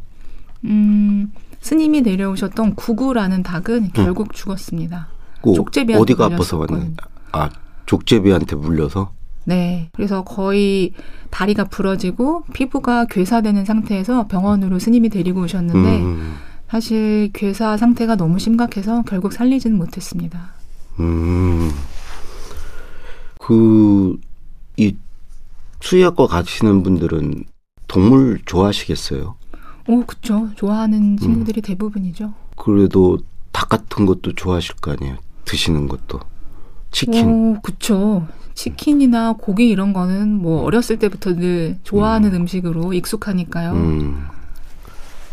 음, 0.66 1.32
스님이 1.60 2.02
내려오셨던 2.02 2.76
구구라는 2.76 3.44
닭은 3.44 3.92
결국 3.94 4.34
죽었습니다. 4.34 5.10
그 5.44 5.54
족제비한테 5.54 6.02
어디가 6.02 6.26
아파서? 6.26 6.58
물렸었거든요. 6.58 6.96
아 7.34 7.50
족제비한테 7.86 8.56
물려서. 8.56 9.12
네. 9.48 9.90
그래서 9.94 10.26
거의 10.26 10.92
다리가 11.30 11.64
부러지고 11.66 12.44
피부가 12.54 13.06
괴사되는 13.06 13.64
상태에서 13.64 14.28
병원으로 14.28 14.78
스님이 14.78 15.08
데리고 15.08 15.42
오셨는데 15.42 16.02
음. 16.02 16.36
사실 16.70 17.30
괴사 17.32 17.78
상태가 17.78 18.18
너무 18.18 18.40
심각해서 18.40 19.04
결국 19.04 19.32
살리지는 19.32 19.78
못했습니다. 19.78 20.50
음. 21.00 21.72
그, 23.40 24.18
이, 24.76 24.98
수의학과 25.80 26.28
가시는 26.28 26.84
분들은 26.84 27.46
동물 27.88 28.42
좋아하시겠어요? 28.46 29.36
오, 29.88 30.06
그쵸. 30.06 30.40
음. 30.40 30.54
좋아하는 30.58 31.16
친구들이 31.16 31.62
대부분이죠. 31.62 32.34
그래도 32.58 33.20
닭 33.54 33.70
같은 33.70 34.06
것도 34.06 34.34
좋아하실 34.34 34.76
거 34.82 34.92
아니에요? 34.92 35.16
드시는 35.46 35.88
것도. 35.88 36.20
치킨. 36.92 37.30
오, 37.30 37.62
그쵸. 37.62 38.28
치킨이나 38.58 39.34
고기 39.34 39.70
이런 39.70 39.94
거는 39.94 40.34
뭐 40.34 40.64
어렸을 40.64 40.98
때부터 40.98 41.36
늘 41.36 41.78
좋아하는 41.84 42.34
음. 42.34 42.48
식으로 42.48 42.92
익숙하니까요. 42.92 43.74
음. 43.74 44.26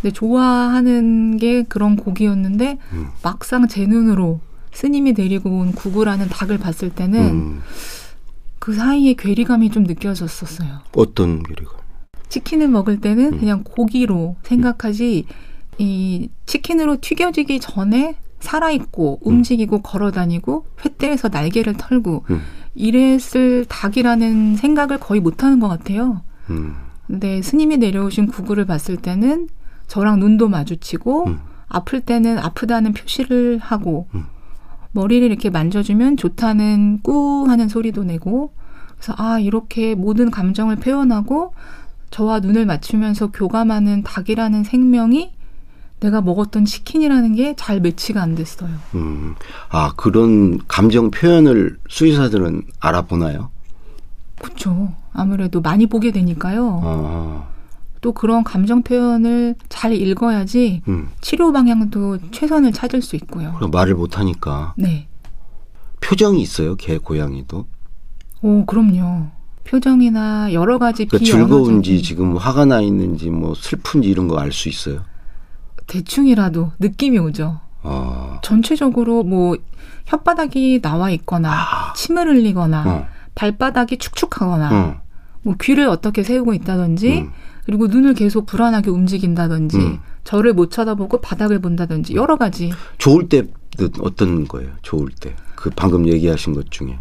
근데 0.02 0.12
좋아하는 0.12 1.38
게 1.38 1.62
그런 1.62 1.96
고기였는데 1.96 2.78
음. 2.92 3.08
막상 3.22 3.66
제 3.66 3.86
눈으로 3.86 4.40
스님이 4.72 5.14
데리고 5.14 5.48
온 5.48 5.72
구구라는 5.72 6.28
닭을 6.28 6.58
봤을 6.58 6.90
때는 6.90 7.20
음. 7.20 7.62
그 8.58 8.74
사이에 8.74 9.14
괴리감이 9.14 9.70
좀 9.70 9.84
느껴졌었어요. 9.84 10.80
어떤 10.94 11.42
요리가? 11.48 11.72
치킨을 12.28 12.68
먹을 12.68 13.00
때는 13.00 13.32
음. 13.32 13.38
그냥 13.38 13.62
고기로 13.64 14.36
생각하지 14.42 15.24
이 15.78 16.28
치킨으로 16.44 16.98
튀겨지기 17.00 17.60
전에 17.60 18.16
살아있고 18.40 19.20
움직이고 19.22 19.80
걸어다니고 19.80 20.66
횃대에서 20.76 21.32
날개를 21.32 21.74
털고 21.78 22.24
음. 22.28 22.42
이랬을 22.74 23.66
닭이라는 23.68 24.56
생각을 24.56 24.98
거의 24.98 25.20
못하는 25.20 25.60
것 25.60 25.68
같아요. 25.68 26.22
음. 26.50 26.74
근데 27.06 27.42
스님이 27.42 27.76
내려오신 27.76 28.26
구구를 28.26 28.64
봤을 28.64 28.96
때는 28.96 29.48
저랑 29.86 30.20
눈도 30.20 30.48
마주치고 30.48 31.26
음. 31.26 31.38
아플 31.68 32.00
때는 32.00 32.38
아프다는 32.38 32.92
표시를 32.92 33.58
하고 33.58 34.08
음. 34.14 34.24
머리를 34.92 35.26
이렇게 35.26 35.50
만져주면 35.50 36.16
좋다는 36.16 37.00
꾸 37.02 37.46
하는 37.48 37.68
소리도 37.68 38.04
내고 38.04 38.52
그래서 38.96 39.14
아 39.18 39.38
이렇게 39.38 39.94
모든 39.94 40.30
감정을 40.30 40.76
표현하고 40.76 41.52
저와 42.10 42.40
눈을 42.40 42.64
맞추면서 42.64 43.32
교감하는 43.32 44.04
닭이라는 44.04 44.62
생명이 44.62 45.33
내가 46.04 46.20
먹었던 46.20 46.64
치킨이라는 46.66 47.34
게 47.34 47.54
잘 47.56 47.80
매치가 47.80 48.20
안 48.20 48.34
됐어요. 48.34 48.70
음. 48.94 49.34
아, 49.70 49.92
그런 49.96 50.58
감정 50.68 51.10
표현을 51.10 51.78
수의사들은 51.88 52.62
알아보나요? 52.80 53.50
그렇죠. 54.40 54.92
아무래도 55.12 55.60
많이 55.62 55.86
보게 55.86 56.10
되니까요. 56.12 56.80
어. 56.84 57.48
또 58.02 58.12
그런 58.12 58.44
감정 58.44 58.82
표현을 58.82 59.54
잘 59.70 59.94
읽어야지 59.94 60.82
음. 60.88 61.08
치료 61.22 61.52
방향도 61.52 62.18
최선을 62.32 62.72
찾을 62.72 63.00
수 63.00 63.16
있고요. 63.16 63.54
그럼 63.56 63.70
말을 63.70 63.94
못 63.94 64.18
하니까 64.18 64.74
네. 64.76 65.06
표정이 66.00 66.42
있어요. 66.42 66.76
개 66.76 66.98
고양이도. 66.98 67.66
오, 68.42 68.66
그럼요. 68.66 69.28
표정이나 69.66 70.52
여러 70.52 70.78
가지 70.78 71.06
그러니까 71.06 71.30
즐거운지 71.30 72.02
지금 72.02 72.36
화가 72.36 72.66
나 72.66 72.82
있는지 72.82 73.30
뭐 73.30 73.54
슬픈지 73.54 74.10
이런 74.10 74.28
거 74.28 74.36
알 74.38 74.52
수 74.52 74.68
있어요. 74.68 75.00
대충이라도 75.86 76.72
느낌이 76.78 77.18
오죠. 77.18 77.60
아. 77.82 78.40
전체적으로 78.42 79.22
뭐 79.22 79.56
혓바닥이 80.06 80.82
나와 80.82 81.10
있거나 81.10 81.92
침을 81.96 82.28
흘리거나 82.28 82.84
어. 82.86 83.06
발바닥이 83.34 83.98
축축하거나 83.98 84.70
어. 84.72 85.00
뭐 85.42 85.54
귀를 85.60 85.88
어떻게 85.88 86.22
세우고 86.22 86.54
있다든지 86.54 87.18
음. 87.20 87.30
그리고 87.66 87.86
눈을 87.86 88.14
계속 88.14 88.46
불안하게 88.46 88.90
움직인다든지 88.90 89.76
음. 89.78 89.98
저를 90.24 90.54
못 90.54 90.70
쳐다보고 90.70 91.20
바닥을 91.20 91.60
본다든지 91.60 92.14
여러 92.14 92.36
가지 92.36 92.72
좋을 92.98 93.28
때 93.28 93.44
어떤 94.00 94.46
거예요? 94.46 94.70
좋을 94.82 95.08
때. 95.20 95.34
그 95.56 95.70
방금 95.74 96.06
얘기하신 96.06 96.54
것 96.54 96.70
중에 96.70 96.98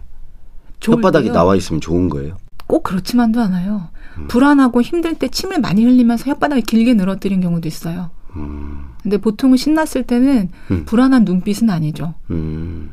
혓바닥이 0.80 1.26
때요. 1.26 1.34
나와 1.34 1.56
있으면 1.56 1.82
좋은 1.82 2.10
거예요. 2.10 2.38
꼭 2.68 2.84
그렇지만도 2.84 3.42
않아요. 3.42 3.90
음. 4.18 4.28
불안하고 4.28 4.82
힘들 4.82 5.16
때 5.16 5.28
침을 5.28 5.60
많이 5.60 5.84
흘리면서 5.84 6.26
혓바닥을 6.34 6.66
길게 6.66 6.94
늘어뜨린 6.94 7.42
경우도 7.42 7.68
있어요. 7.68 8.12
음. 8.36 8.86
근데 9.02 9.18
보통은 9.18 9.58
신났을 9.58 10.04
때는 10.04 10.50
음. 10.72 10.86
불안한 10.86 11.26
눈빛은 11.26 11.70
아니죠. 11.70 12.14
음. 12.32 12.92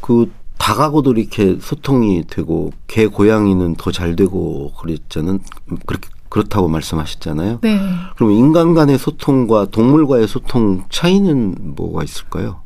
그 0.00 0.30
다가고도 0.58 1.12
이렇게 1.12 1.58
소통이 1.60 2.24
되고 2.26 2.72
개 2.86 3.06
고양이는 3.06 3.76
더 3.76 3.90
잘 3.92 4.16
되고 4.16 4.72
그랬잖아요. 4.74 5.38
그렇게 5.86 6.08
그렇다고 6.28 6.68
말씀하셨잖아요. 6.68 7.60
네. 7.62 7.80
그럼 8.16 8.32
인간 8.32 8.74
간의 8.74 8.98
소통과 8.98 9.64
동물과의 9.66 10.28
소통 10.28 10.84
차이는 10.90 11.74
뭐가 11.76 12.04
있을까요? 12.04 12.60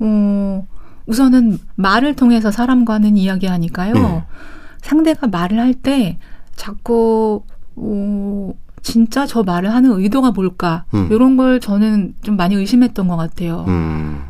어, 0.00 0.66
우선은 1.06 1.58
말을 1.76 2.16
통해서 2.16 2.50
사람과는 2.50 3.16
이야기하니까요. 3.16 3.92
네. 3.94 4.24
상대가 4.82 5.26
말을 5.28 5.60
할 5.60 5.74
때 5.74 6.18
자꾸 6.56 7.42
어, 7.76 8.52
진짜 8.84 9.26
저 9.26 9.42
말을 9.42 9.74
하는 9.74 9.90
의도가 9.98 10.30
뭘까 10.30 10.84
음. 10.94 11.08
이런 11.10 11.36
걸 11.36 11.58
저는 11.58 12.14
좀 12.22 12.36
많이 12.36 12.54
의심했던 12.54 13.08
것 13.08 13.16
같아요. 13.16 13.64
음. 13.66 14.22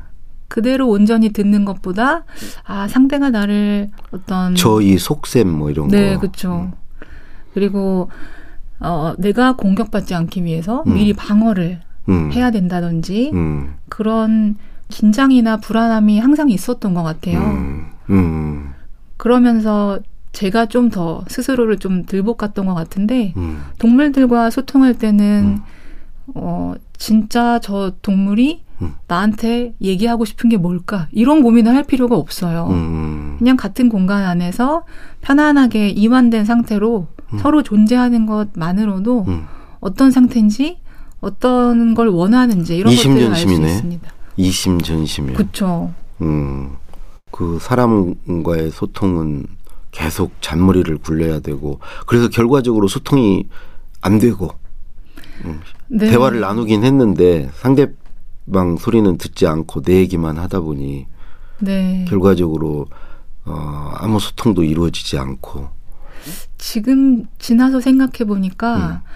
그대로 0.48 0.88
온전히 0.88 1.30
듣는 1.30 1.64
것보다 1.64 2.24
아 2.64 2.86
상대가 2.88 3.28
나를 3.30 3.90
어떤 4.12 4.54
저 4.54 4.80
이 4.80 4.96
속셈 4.96 5.50
뭐 5.50 5.70
이런 5.70 5.86
음. 5.86 5.90
네 5.90 6.14
거. 6.14 6.20
그렇죠. 6.20 6.70
그리고 7.52 8.08
어, 8.80 9.14
내가 9.18 9.54
공격받지 9.56 10.14
않기 10.14 10.44
위해서 10.44 10.84
음. 10.86 10.94
미리 10.94 11.12
방어를 11.12 11.80
음. 12.08 12.30
해야 12.32 12.50
된다든지 12.50 13.30
음. 13.34 13.74
그런 13.88 14.56
긴장이나 14.88 15.56
불안함이 15.56 16.18
항상 16.20 16.48
있었던 16.48 16.94
것 16.94 17.02
같아요. 17.02 17.38
음. 17.40 17.86
음. 18.10 18.72
그러면서 19.16 19.98
제가 20.34 20.66
좀 20.66 20.90
더 20.90 21.24
스스로를 21.28 21.78
좀 21.78 22.04
들볶았던 22.04 22.66
것 22.66 22.74
같은데 22.74 23.32
음. 23.36 23.62
동물들과 23.78 24.50
소통할 24.50 24.94
때는 24.94 25.60
어 26.34 26.74
진짜 26.98 27.58
저 27.60 27.92
동물이 28.02 28.62
음. 28.82 28.92
나한테 29.08 29.74
얘기하고 29.80 30.24
싶은 30.24 30.50
게 30.50 30.56
뭘까 30.56 31.08
이런 31.10 31.42
고민을 31.42 31.74
할 31.74 31.84
필요가 31.84 32.16
없어요. 32.16 32.68
음. 32.70 33.36
그냥 33.38 33.56
같은 33.56 33.88
공간 33.88 34.24
안에서 34.24 34.84
편안하게 35.22 35.88
이완된 35.90 36.44
상태로 36.44 37.06
서로 37.38 37.62
존재하는 37.62 38.26
것만으로도 38.26 39.24
음. 39.26 39.46
어떤 39.80 40.10
상태인지 40.10 40.78
어떤 41.20 41.94
걸 41.94 42.08
원하는지 42.08 42.76
이런 42.76 42.94
것들을 42.94 43.28
알 43.30 43.36
수. 43.36 43.48
있습니다. 43.48 44.12
이심전심이요. 44.36 45.36
그렇죠. 45.36 45.92
음. 46.20 46.76
그 47.30 47.58
사람과의 47.60 48.70
소통은 48.70 49.46
계속 49.94 50.32
잔머리를 50.42 50.98
굴려야 50.98 51.38
되고 51.38 51.78
그래서 52.06 52.28
결과적으로 52.28 52.88
소통이 52.88 53.48
안 54.02 54.18
되고 54.18 54.50
네. 55.86 56.10
대화를 56.10 56.40
나누긴 56.40 56.82
했는데 56.82 57.48
상대방 57.54 58.76
소리는 58.76 59.16
듣지 59.18 59.46
않고 59.46 59.82
내 59.82 60.00
얘기만 60.00 60.36
하다 60.36 60.60
보니 60.60 61.06
네. 61.60 62.04
결과적으로 62.08 62.86
어, 63.44 63.92
아무 63.96 64.18
소통도 64.18 64.64
이루어지지 64.64 65.16
않고 65.16 65.68
지금 66.58 67.26
지나서 67.38 67.80
생각해 67.80 68.24
보니까 68.26 69.02
음. 69.04 69.08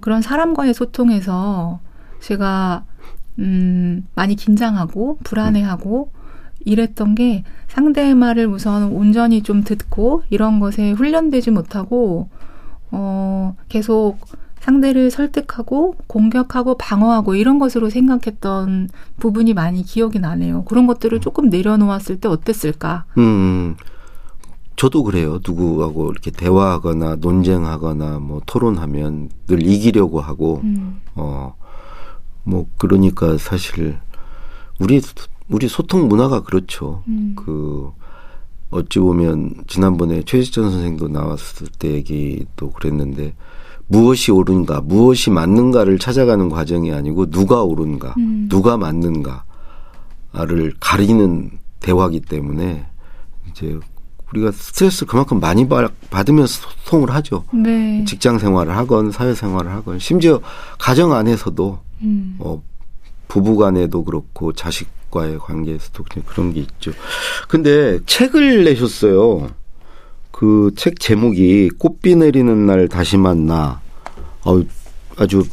그런 0.00 0.20
사람과의 0.20 0.74
소통에서 0.74 1.80
제가 2.20 2.84
음 3.38 4.06
많이 4.14 4.36
긴장하고 4.36 5.18
불안해하고 5.24 6.12
이랬던 6.64 7.14
게 7.14 7.44
상대의 7.72 8.14
말을 8.14 8.46
우선 8.46 8.92
온전히 8.92 9.42
좀 9.42 9.64
듣고 9.64 10.22
이런 10.28 10.60
것에 10.60 10.92
훈련되지 10.92 11.50
못하고 11.50 12.28
어 12.90 13.56
계속 13.70 14.18
상대를 14.60 15.10
설득하고 15.10 15.96
공격하고 16.06 16.76
방어하고 16.76 17.34
이런 17.34 17.58
것으로 17.58 17.88
생각했던 17.88 18.90
부분이 19.18 19.54
많이 19.54 19.82
기억이 19.82 20.18
나네요. 20.18 20.64
그런 20.64 20.86
것들을 20.86 21.18
조금 21.20 21.48
내려놓았을 21.48 22.20
때 22.20 22.28
어땠을까? 22.28 23.06
음, 23.16 23.74
저도 24.76 25.02
그래요. 25.02 25.40
누구하고 25.44 26.10
이렇게 26.12 26.30
대화하거나 26.30 27.16
논쟁하거나 27.16 28.20
뭐 28.20 28.40
토론하면 28.46 29.30
늘 29.48 29.66
이기려고 29.66 30.20
하고, 30.20 30.60
음. 30.62 31.00
어, 31.16 31.56
뭐, 32.44 32.66
그러니까 32.78 33.38
사실, 33.38 33.98
우리, 34.78 35.00
우리 35.52 35.68
소통 35.68 36.08
문화가 36.08 36.40
그렇죠. 36.42 37.02
음. 37.08 37.34
그, 37.36 37.90
어찌 38.70 38.98
보면, 38.98 39.54
지난번에 39.66 40.22
최지천 40.22 40.70
선생도 40.70 41.08
나왔을 41.08 41.66
때 41.78 41.92
얘기도 41.92 42.70
그랬는데, 42.70 43.34
무엇이 43.86 44.32
옳은가, 44.32 44.80
무엇이 44.80 45.30
맞는가를 45.30 45.98
찾아가는 45.98 46.48
과정이 46.48 46.92
아니고, 46.92 47.30
누가 47.30 47.62
옳은가, 47.62 48.14
음. 48.16 48.46
누가 48.50 48.76
맞는가를 48.78 49.42
가리는 50.80 51.50
대화기 51.80 52.20
때문에, 52.20 52.86
이제, 53.50 53.78
우리가 54.32 54.50
스트레스 54.52 55.04
그만큼 55.04 55.38
많이 55.40 55.68
받- 55.68 55.92
받으면서 56.08 56.66
소통을 56.86 57.10
하죠. 57.10 57.44
네. 57.52 58.02
직장 58.06 58.38
생활을 58.38 58.74
하건 58.74 59.10
사회 59.12 59.34
생활을 59.34 59.70
하건 59.70 59.98
심지어 59.98 60.40
가정 60.78 61.12
안에서도 61.12 61.78
음. 62.00 62.36
어 62.38 62.62
부부 63.28 63.58
간에도 63.58 64.02
그렇고 64.02 64.54
자식 64.54 64.88
과의 65.12 65.38
관계에서도 65.38 66.02
그냥 66.10 66.26
그런 66.26 66.52
게 66.52 66.60
있죠. 66.60 66.90
근데 67.48 68.00
책을 68.06 68.64
내셨어요. 68.64 69.50
그 70.32 70.72
책 70.76 70.98
제목이 70.98 71.70
꽃비 71.78 72.16
내리는 72.16 72.66
날 72.66 72.88
다시 72.88 73.16
만나. 73.16 73.80
어 74.44 74.60
아주 75.16 75.44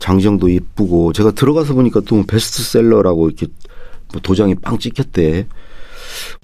장정도 0.00 0.48
이쁘고 0.48 1.12
제가 1.12 1.30
들어가서 1.30 1.74
보니까 1.74 2.00
또 2.00 2.24
베스트셀러라고 2.26 3.28
이렇게 3.28 3.46
뭐 4.12 4.20
도장이 4.20 4.56
빵 4.56 4.78
찍혔대. 4.78 5.46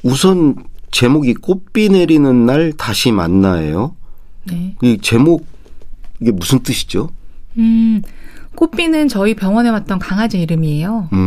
우선 0.04 0.54
제목이 0.92 1.34
꽃비 1.34 1.88
내리는 1.88 2.46
날 2.46 2.72
다시 2.72 3.10
만나예요. 3.10 3.96
네. 4.44 4.76
이 4.82 4.98
제목 5.02 5.44
이게 6.20 6.30
무슨 6.30 6.60
뜻이죠? 6.60 7.10
음, 7.58 8.02
꽃비는 8.54 9.08
저희 9.08 9.34
병원에 9.34 9.68
왔던 9.68 9.98
강아지 9.98 10.40
이름이에요. 10.40 11.08
음, 11.12 11.18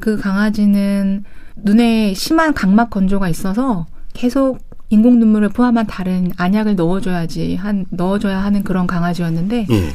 그 0.00 0.18
강아지는 0.18 1.24
눈에 1.56 2.14
심한 2.14 2.54
각막 2.54 2.90
건조가 2.90 3.28
있어서 3.28 3.86
계속 4.14 4.58
인공 4.90 5.18
눈물을 5.18 5.48
포함한 5.50 5.86
다른 5.86 6.32
안약을 6.36 6.76
넣어줘야지 6.76 7.56
한 7.56 7.86
넣어줘야 7.90 8.38
하는 8.38 8.62
그런 8.62 8.86
강아지였는데 8.86 9.66
예. 9.70 9.92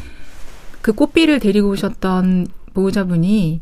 그 0.82 0.94
꽃비를 0.94 1.40
데리고 1.40 1.70
오셨던 1.70 2.48
보호자분이 2.74 3.62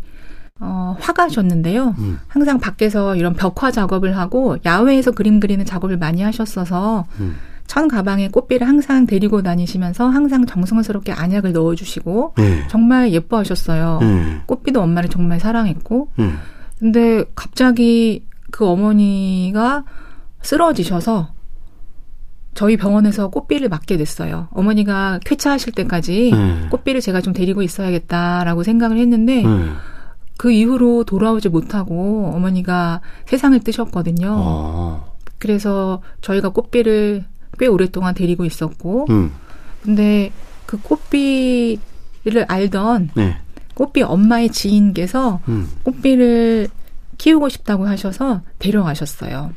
어, 0.62 0.96
화가셨는데요. 1.00 1.96
음. 1.98 2.20
항상 2.28 2.60
밖에서 2.60 3.16
이런 3.18 3.34
벽화 3.34 3.72
작업을 3.72 4.16
하고 4.16 4.58
야외에서 4.64 5.12
그림 5.12 5.42
그리는 5.42 5.66
작업을 5.66 5.98
많이 5.98 6.22
하셨어서 6.22 7.06
음. 7.20 7.36
천 7.68 7.88
가방에 7.88 8.30
꽃비를 8.30 8.68
항상 8.68 9.06
데리고 9.06 9.42
다니시면서 9.42 10.08
항상 10.08 10.46
정성스럽게 10.46 11.12
안약을 11.12 11.54
넣어주시고 11.54 12.36
예. 12.40 12.68
정말 12.68 13.12
예뻐하셨어요. 13.12 14.00
예. 14.02 14.42
꽃비도 14.46 14.82
엄마를 14.82 15.10
정말 15.10 15.40
사랑했고 15.40 16.10
예. 16.20 16.32
근데 16.80 17.24
갑자기 17.36 18.26
그 18.52 18.66
어머니가 18.66 19.84
쓰러지셔서 20.42 21.30
저희 22.54 22.78
병원에서 22.78 23.30
꽃비를 23.30 23.68
맡게 23.68 23.98
됐어요. 23.98 24.48
어머니가 24.52 25.20
쾌차하실 25.26 25.74
때까지 25.74 26.32
예. 26.34 26.70
꽃비를 26.70 27.02
제가 27.02 27.22
좀 27.22 27.34
데리고 27.34 27.62
있어야겠다라고 27.62 28.64
생각을 28.64 28.98
했는데 28.98 29.44
예. 29.44 29.70
그 30.38 30.52
이후로 30.52 31.06
돌아오지 31.06 31.50
못하고 31.50 32.32
어머니가 32.34 33.02
세상을 33.26 33.60
뜨셨거든요. 33.60 34.36
어. 34.38 35.16
그래서 35.38 36.02
저희가 36.22 36.50
꽃비를 36.50 37.26
꽤 37.58 37.68
오랫동안 37.68 38.14
데리고 38.14 38.46
있었고, 38.46 39.08
음. 39.10 39.32
근데 39.82 40.32
그 40.66 40.78
꽃비를 40.78 42.46
알던 42.48 43.12
네. 43.16 43.38
꽃비 43.76 44.02
엄마의 44.02 44.50
지인께서 44.50 45.40
음. 45.48 45.68
꽃비를 45.84 46.70
키우고 47.18 47.50
싶다고 47.50 47.88
하셔서 47.88 48.42
데려가셨어요. 48.60 49.54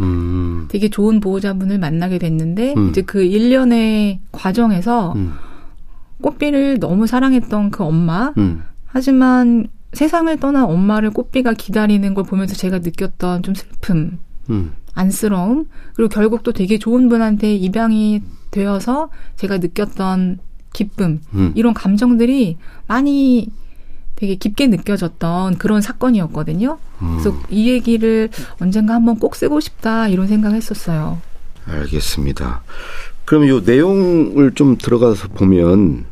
음. 0.00 0.66
되게 0.68 0.88
좋은 0.88 1.20
보호자분을 1.20 1.78
만나게 1.78 2.18
됐는데 2.18 2.74
음. 2.76 2.88
이제 2.88 3.02
그 3.02 3.22
일련의 3.22 4.20
과정에서 4.32 5.12
음. 5.14 5.34
꽃비를 6.22 6.78
너무 6.78 7.06
사랑했던 7.06 7.70
그 7.70 7.84
엄마 7.84 8.32
음. 8.38 8.62
하지만 8.86 9.68
세상을 9.92 10.34
떠난 10.38 10.64
엄마를 10.64 11.10
꽃비가 11.10 11.54
기다리는 11.54 12.12
걸 12.14 12.24
보면서 12.24 12.54
제가 12.54 12.78
느꼈던 12.80 13.42
좀 13.42 13.54
슬픔, 13.54 14.18
음. 14.50 14.72
안쓰러움, 14.98 15.66
그리고 15.94 16.08
결국 16.08 16.42
또 16.42 16.52
되게 16.52 16.78
좋은 16.78 17.08
분한테 17.08 17.54
입양이 17.54 18.22
되어서 18.50 19.10
제가 19.36 19.58
느꼈던 19.58 20.38
기쁨, 20.72 21.20
음. 21.34 21.52
이런 21.54 21.74
감정들이 21.74 22.56
많이 22.86 23.48
되게 24.16 24.34
깊게 24.34 24.66
느껴졌던 24.66 25.58
그런 25.58 25.80
사건이었거든요. 25.80 26.78
그래서 26.98 27.30
음. 27.30 27.42
이 27.50 27.70
얘기를 27.70 28.28
언젠가 28.60 28.94
한번 28.94 29.18
꼭 29.18 29.36
쓰고 29.36 29.60
싶다 29.60 30.08
이런 30.08 30.26
생각을 30.26 30.56
했었어요. 30.56 31.20
알겠습니다. 31.66 32.62
그럼 33.24 33.46
요 33.46 33.60
내용을 33.60 34.54
좀 34.54 34.76
들어가서 34.76 35.28
보면 35.28 36.06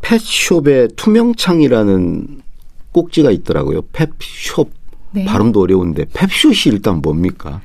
펫숍의 0.00 0.88
투명창이라는 0.96 2.42
꼭지가 2.90 3.30
있더라고요. 3.30 3.82
펫숍 3.92 4.70
네. 5.12 5.24
발음도 5.24 5.60
어려운데 5.60 6.06
펫숍이 6.12 6.74
일단 6.74 7.00
뭡니까? 7.02 7.60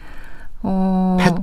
어, 0.64 1.18
펫, 1.20 1.36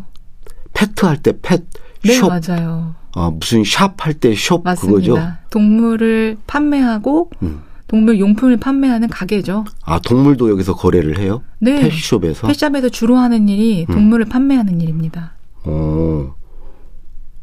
페트 0.75 1.05
할 1.07 1.19
때 1.23 1.33
펫, 1.41 1.63
네 2.05 2.13
숍, 2.13 2.29
맞아요. 2.29 2.95
아, 3.15 3.31
무슨 3.31 3.65
샵 3.65 3.95
할 3.99 4.15
때숍 4.15 4.63
맞습니다. 4.65 4.97
그거죠? 5.01 5.33
동물을 5.51 6.37
판매하고 6.47 7.31
음. 7.43 7.63
동물 7.89 8.21
용품을 8.21 8.59
판매하는 8.59 9.09
가게죠. 9.09 9.65
아, 9.85 9.99
동물도 9.99 10.51
여기서 10.51 10.75
거래를 10.77 11.19
해요? 11.19 11.43
네. 11.59 11.81
펫숍에서? 11.89 12.47
펫샵에서 12.47 12.91
주로 12.91 13.17
하는 13.17 13.49
일이 13.49 13.87
음. 13.89 13.95
동물을 13.95 14.27
판매하는 14.27 14.81
일입니다. 14.81 15.33
어. 15.65 16.35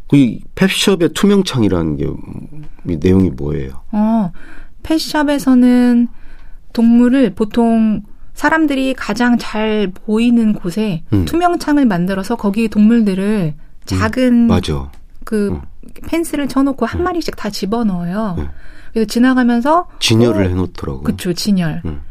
그 0.08 0.38
펫숍의 0.54 1.10
투명창이라는 1.14 1.98
게이 1.98 2.98
내용이 2.98 3.32
뭐예요? 3.32 3.82
어, 3.92 4.32
펫샵에서는 4.84 6.08
동물을 6.74 7.34
보통 7.34 8.04
사람들이 8.36 8.94
가장 8.94 9.38
잘 9.38 9.92
보이는 10.06 10.54
곳에 10.54 11.04
음. 11.14 11.26
투명 11.26 11.58
창을 11.58 11.86
만들어서 11.86 12.36
거기 12.36 12.68
동물들을 12.68 13.54
작은 13.86 14.48
맞아. 14.48 14.92
그 15.24 15.50
음. 15.50 15.62
펜스를 16.08 16.48
쳐놓고 16.48 16.86
한 16.86 17.04
마리씩 17.04 17.36
다 17.36 17.50
집어넣어요. 17.50 18.36
음. 18.38 18.48
그래서 18.94 19.08
지나가면서 19.08 19.88
진열을 20.00 20.46
어, 20.46 20.50
해놓더라고. 20.50 21.02
그쵸 21.02 21.34
진열. 21.34 21.82
음. 21.86 22.02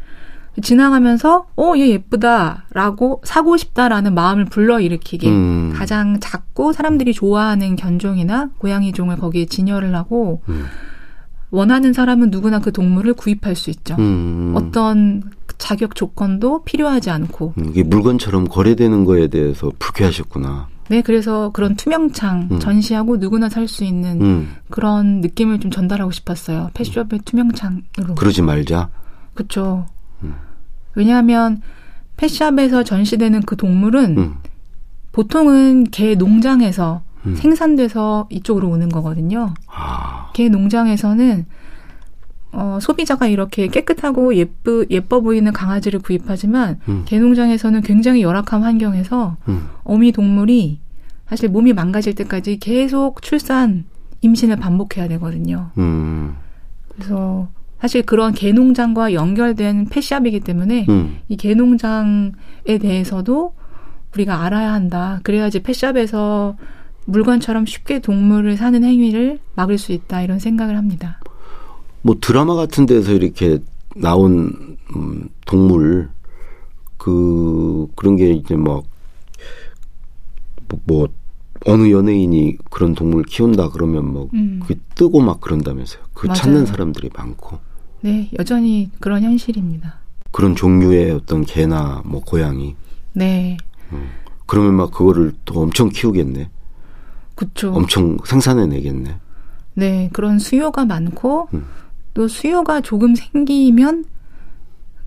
지나가면서 0.61 1.47
어 1.55 1.75
얘 1.75 1.89
예쁘다라고 1.89 3.21
사고 3.23 3.57
싶다라는 3.57 4.15
마음을 4.15 4.45
불러일으키게 4.45 5.29
음. 5.29 5.73
가장 5.75 6.19
작고 6.19 6.71
사람들이 6.73 7.13
좋아하는 7.13 7.75
견종이나 7.75 8.49
고양이 8.57 8.93
종을 8.93 9.17
거기에 9.17 9.45
진열을 9.45 9.93
하고 9.95 10.41
음. 10.49 10.65
원하는 11.55 11.93
사람은 11.93 12.31
누구나 12.31 12.59
그 12.59 12.71
동물을 12.71 13.13
구입할 13.13 13.55
수 13.55 13.69
있죠. 13.69 13.95
음. 13.97 14.53
어떤 14.55 15.23
자격 15.57 15.95
조건도 15.95 16.63
필요하지 16.63 17.09
않고. 17.09 17.53
음, 17.57 17.65
이게 17.69 17.81
물건처럼 17.83 18.47
거래되는 18.49 19.05
거에 19.05 19.27
대해서 19.27 19.71
불쾌하셨구나. 19.79 20.67
네, 20.89 21.01
그래서 21.01 21.49
그런 21.53 21.75
투명창 21.75 22.49
음. 22.51 22.59
전시하고 22.59 23.17
누구나 23.17 23.49
살 23.49 23.67
수 23.67 23.83
있는 23.85 24.21
음. 24.21 24.55
그런 24.69 25.21
느낌을 25.21 25.59
좀 25.59 25.71
전달하고 25.71 26.11
싶었어요. 26.11 26.69
펫숍의 26.73 27.19
투명창으로. 27.25 28.15
그러지 28.17 28.41
말자. 28.41 28.89
그렇죠. 29.33 29.85
음. 30.23 30.35
왜냐하면 30.93 31.61
펫샵에서 32.17 32.83
전시되는 32.83 33.41
그 33.43 33.55
동물은 33.55 34.17
음. 34.17 34.35
보통은 35.13 35.85
개 35.85 36.15
농장에서 36.15 37.01
음. 37.25 37.35
생산돼서 37.35 38.27
이쪽으로 38.29 38.69
오는 38.69 38.89
거거든요. 38.89 39.53
아. 39.67 40.31
개 40.33 40.49
농장에서는 40.49 41.45
어, 42.51 42.79
소비자가 42.81 43.27
이렇게 43.27 43.67
깨끗하고 43.67 44.35
예쁘 44.35 44.85
예뻐 44.89 45.19
보이는 45.19 45.51
강아지를 45.51 45.99
구입하지만 45.99 46.79
음. 46.87 47.03
개 47.05 47.19
농장에서는 47.19 47.81
굉장히 47.81 48.21
열악한 48.21 48.63
환경에서 48.63 49.35
음. 49.49 49.67
어미 49.83 50.13
동물이 50.13 50.79
사실 51.27 51.49
몸이 51.49 51.73
망가질 51.73 52.15
때까지 52.15 52.59
계속 52.59 53.21
출산 53.21 53.83
임신을 54.21 54.55
반복해야 54.55 55.07
되거든요. 55.09 55.71
음. 55.77 56.35
그래서 56.87 57.49
사실 57.81 58.03
그런 58.03 58.33
개농장과 58.33 59.13
연결된 59.13 59.87
펫샵이기 59.87 60.39
때문에 60.39 60.85
음. 60.87 61.17
이 61.27 61.35
개농장에 61.35 62.77
대해서도 62.79 63.53
우리가 64.13 64.43
알아야 64.43 64.71
한다. 64.71 65.19
그래야지 65.23 65.61
펫샵에서 65.61 66.55
물건처럼 67.05 67.65
쉽게 67.65 67.99
동물을 67.99 68.57
사는 68.57 68.83
행위를 68.83 69.39
막을 69.55 69.77
수 69.77 69.91
있다. 69.91 70.21
이런 70.21 70.39
생각을 70.39 70.77
합니다. 70.77 71.19
뭐 72.01 72.17
드라마 72.19 72.55
같은 72.55 72.85
데서 72.85 73.13
이렇게 73.13 73.59
나온 73.95 74.77
음, 74.95 75.29
동물 75.45 76.09
그 76.97 77.87
그런 77.95 78.15
게 78.15 78.31
이제 78.31 78.55
막 78.55 78.83
뭐, 80.67 80.79
뭐 80.85 81.07
어느 81.65 81.89
연예인이 81.89 82.57
그런 82.69 82.93
동물 82.93 83.23
키운다 83.23 83.69
그러면 83.69 84.11
뭐 84.11 84.29
음. 84.33 84.59
그게 84.61 84.79
뜨고 84.95 85.21
막 85.21 85.41
그런다면서요. 85.41 86.03
그. 86.13 86.27
찾는 86.33 86.65
사람들이 86.65 87.09
많고 87.15 87.59
네, 88.01 88.29
여전히 88.37 88.91
그런 88.99 89.23
현실입니다. 89.23 89.99
그런 90.31 90.55
종류의 90.55 91.11
어떤 91.11 91.45
개나 91.45 92.01
뭐 92.05 92.21
고양이 92.21 92.75
네, 93.13 93.57
그러면 94.45 94.75
막 94.75 94.91
그거를 94.91 95.33
또 95.45 95.61
엄청 95.61 95.89
키우겠네. 95.89 96.49
그쵸. 97.35 97.73
엄청 97.73 98.17
생산해내겠네. 98.25 99.15
네, 99.75 100.09
그런 100.13 100.39
수요가 100.39 100.85
많고 100.85 101.49
음. 101.53 101.65
또 102.13 102.27
수요가 102.27 102.81
조금 102.81 103.13
생기면 103.13 104.05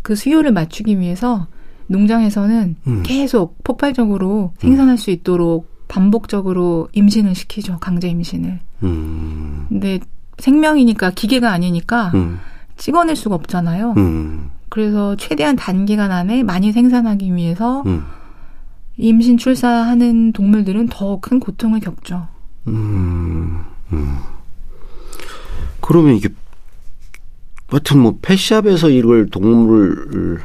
그 0.02 0.14
수요를 0.14 0.52
맞추기 0.52 1.00
위해서 1.00 1.46
농장에서는 1.86 2.76
음. 2.86 3.02
계속 3.02 3.62
폭발적으로 3.64 4.52
생산할 4.58 4.98
수 4.98 5.10
있도록 5.10 5.68
반복적으로 5.88 6.88
임신을 6.92 7.34
시키죠. 7.34 7.78
강제 7.80 8.08
임신을. 8.08 8.60
음, 8.82 9.66
근데 9.70 9.98
생명이니까 10.38 11.10
기계가 11.10 11.50
아니니까 11.50 12.12
음, 12.14 12.38
찍어낼 12.76 13.16
수가 13.16 13.34
없잖아요. 13.34 13.94
음, 13.96 14.50
그래서 14.68 15.16
최대한 15.16 15.56
단기간 15.56 16.12
안에 16.12 16.42
많이 16.42 16.72
생산하기 16.72 17.34
위해서 17.34 17.82
음, 17.86 18.04
임신 18.98 19.38
출산하는 19.38 20.32
동물들은 20.32 20.88
더 20.88 21.18
큰 21.20 21.40
고통을 21.40 21.80
겪죠. 21.80 22.28
음, 22.66 23.64
음. 23.92 24.18
그러면 25.80 26.16
이게 26.16 26.28
하여튼 27.68 28.00
뭐 28.00 28.18
펫샵에서 28.20 28.90
이걸 28.90 29.28
동물을 29.30 30.40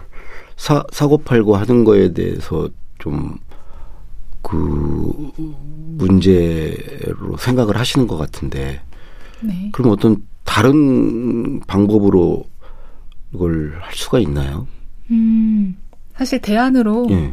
사, 0.56 0.84
사고 0.92 1.18
팔고 1.18 1.56
하는 1.58 1.84
거에 1.84 2.14
대해서 2.14 2.70
좀 3.00 3.38
그 4.44 5.32
문제로 5.98 7.38
생각을 7.40 7.78
하시는 7.78 8.06
것 8.06 8.18
같은데 8.18 8.82
네. 9.42 9.70
그럼 9.72 9.92
어떤 9.92 10.18
다른 10.44 11.60
방법으로 11.62 12.46
이걸 13.34 13.80
할 13.82 13.94
수가 13.96 14.20
있나요? 14.20 14.68
음, 15.10 15.78
사실 16.16 16.40
대안으로 16.40 17.08
예. 17.10 17.32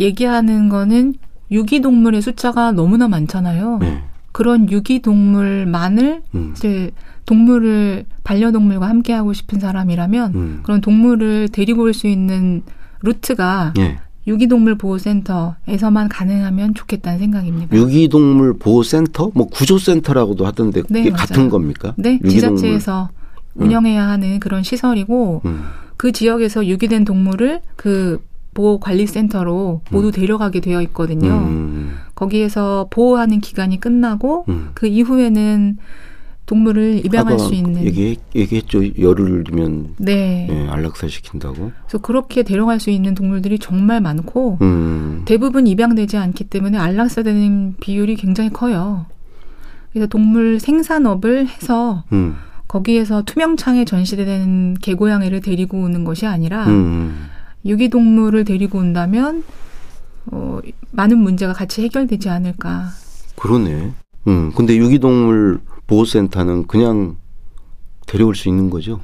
얘기하는 0.00 0.68
거는 0.68 1.14
유기동물의 1.50 2.22
숫자가 2.22 2.72
너무나 2.72 3.08
많잖아요. 3.08 3.80
예. 3.82 4.02
그런 4.32 4.70
유기동물만을 4.70 6.22
음. 6.34 6.52
이제 6.56 6.90
동물을 7.26 8.04
반려동물과 8.24 8.88
함께 8.88 9.12
하고 9.12 9.32
싶은 9.32 9.60
사람이라면 9.60 10.34
음. 10.34 10.60
그런 10.62 10.80
동물을 10.80 11.48
데리고 11.50 11.82
올 11.82 11.92
수 11.94 12.06
있는 12.06 12.62
루트가 13.02 13.74
예. 13.78 13.98
유기동물 14.26 14.76
보호센터에서만 14.78 16.08
가능하면 16.08 16.74
좋겠다는 16.74 17.18
생각입니다. 17.18 17.76
유기동물 17.76 18.56
보호센터, 18.58 19.32
뭐 19.34 19.46
구조센터라고도 19.48 20.46
하던데 20.46 20.82
네, 20.88 21.00
그게 21.00 21.10
맞아요. 21.10 21.26
같은 21.26 21.48
겁니까? 21.50 21.92
네, 21.96 22.14
유기동물. 22.24 22.56
지자체에서 22.58 23.10
운영해야 23.56 24.06
하는 24.08 24.38
그런 24.40 24.62
시설이고 24.62 25.42
음. 25.44 25.64
그 25.96 26.12
지역에서 26.12 26.66
유기된 26.66 27.04
동물을 27.04 27.60
그 27.76 28.22
보호관리센터로 28.54 29.82
모두 29.90 30.10
데려가게 30.10 30.60
되어 30.60 30.82
있거든요. 30.82 31.28
음. 31.28 31.96
거기에서 32.14 32.86
보호하는 32.90 33.40
기간이 33.40 33.80
끝나고 33.80 34.44
음. 34.48 34.70
그 34.74 34.86
이후에는 34.86 35.78
동물을 36.44 37.04
입양할 37.06 37.38
수 37.38 37.54
있는 37.54 37.84
얘기 37.84 38.16
얘기했죠. 38.34 38.80
열을 39.00 39.44
들면 39.44 39.94
네. 39.98 40.48
예, 40.50 40.68
안락사 40.68 41.08
시킨다고. 41.08 41.72
그래서 41.86 41.98
그렇게 41.98 42.42
데려갈 42.42 42.80
수 42.80 42.90
있는 42.90 43.14
동물들이 43.14 43.58
정말 43.58 44.00
많고 44.00 44.58
음. 44.60 45.22
대부분 45.24 45.66
입양되지 45.66 46.16
않기 46.16 46.44
때문에 46.44 46.76
안락사되는 46.78 47.76
비율이 47.80 48.16
굉장히 48.16 48.50
커요. 48.50 49.06
그래서 49.92 50.06
동물 50.08 50.58
생산업을 50.58 51.46
해서 51.46 52.04
음. 52.12 52.36
거기에서 52.66 53.22
투명창에 53.22 53.84
전시되는 53.84 54.76
개고양이를 54.80 55.40
데리고 55.40 55.78
오는 55.82 56.04
것이 56.04 56.26
아니라 56.26 56.66
음. 56.66 57.28
유기동물을 57.64 58.44
데리고 58.44 58.78
온다면 58.78 59.44
어, 60.26 60.60
많은 60.90 61.18
문제가 61.18 61.52
같이 61.52 61.82
해결되지 61.82 62.28
않을까. 62.28 62.88
그러네. 63.36 63.92
음. 64.28 64.52
근데 64.54 64.76
유기동물 64.76 65.60
보호센터는 65.86 66.66
그냥 66.66 67.16
데려올 68.06 68.34
수 68.34 68.48
있는 68.48 68.70
거죠. 68.70 69.00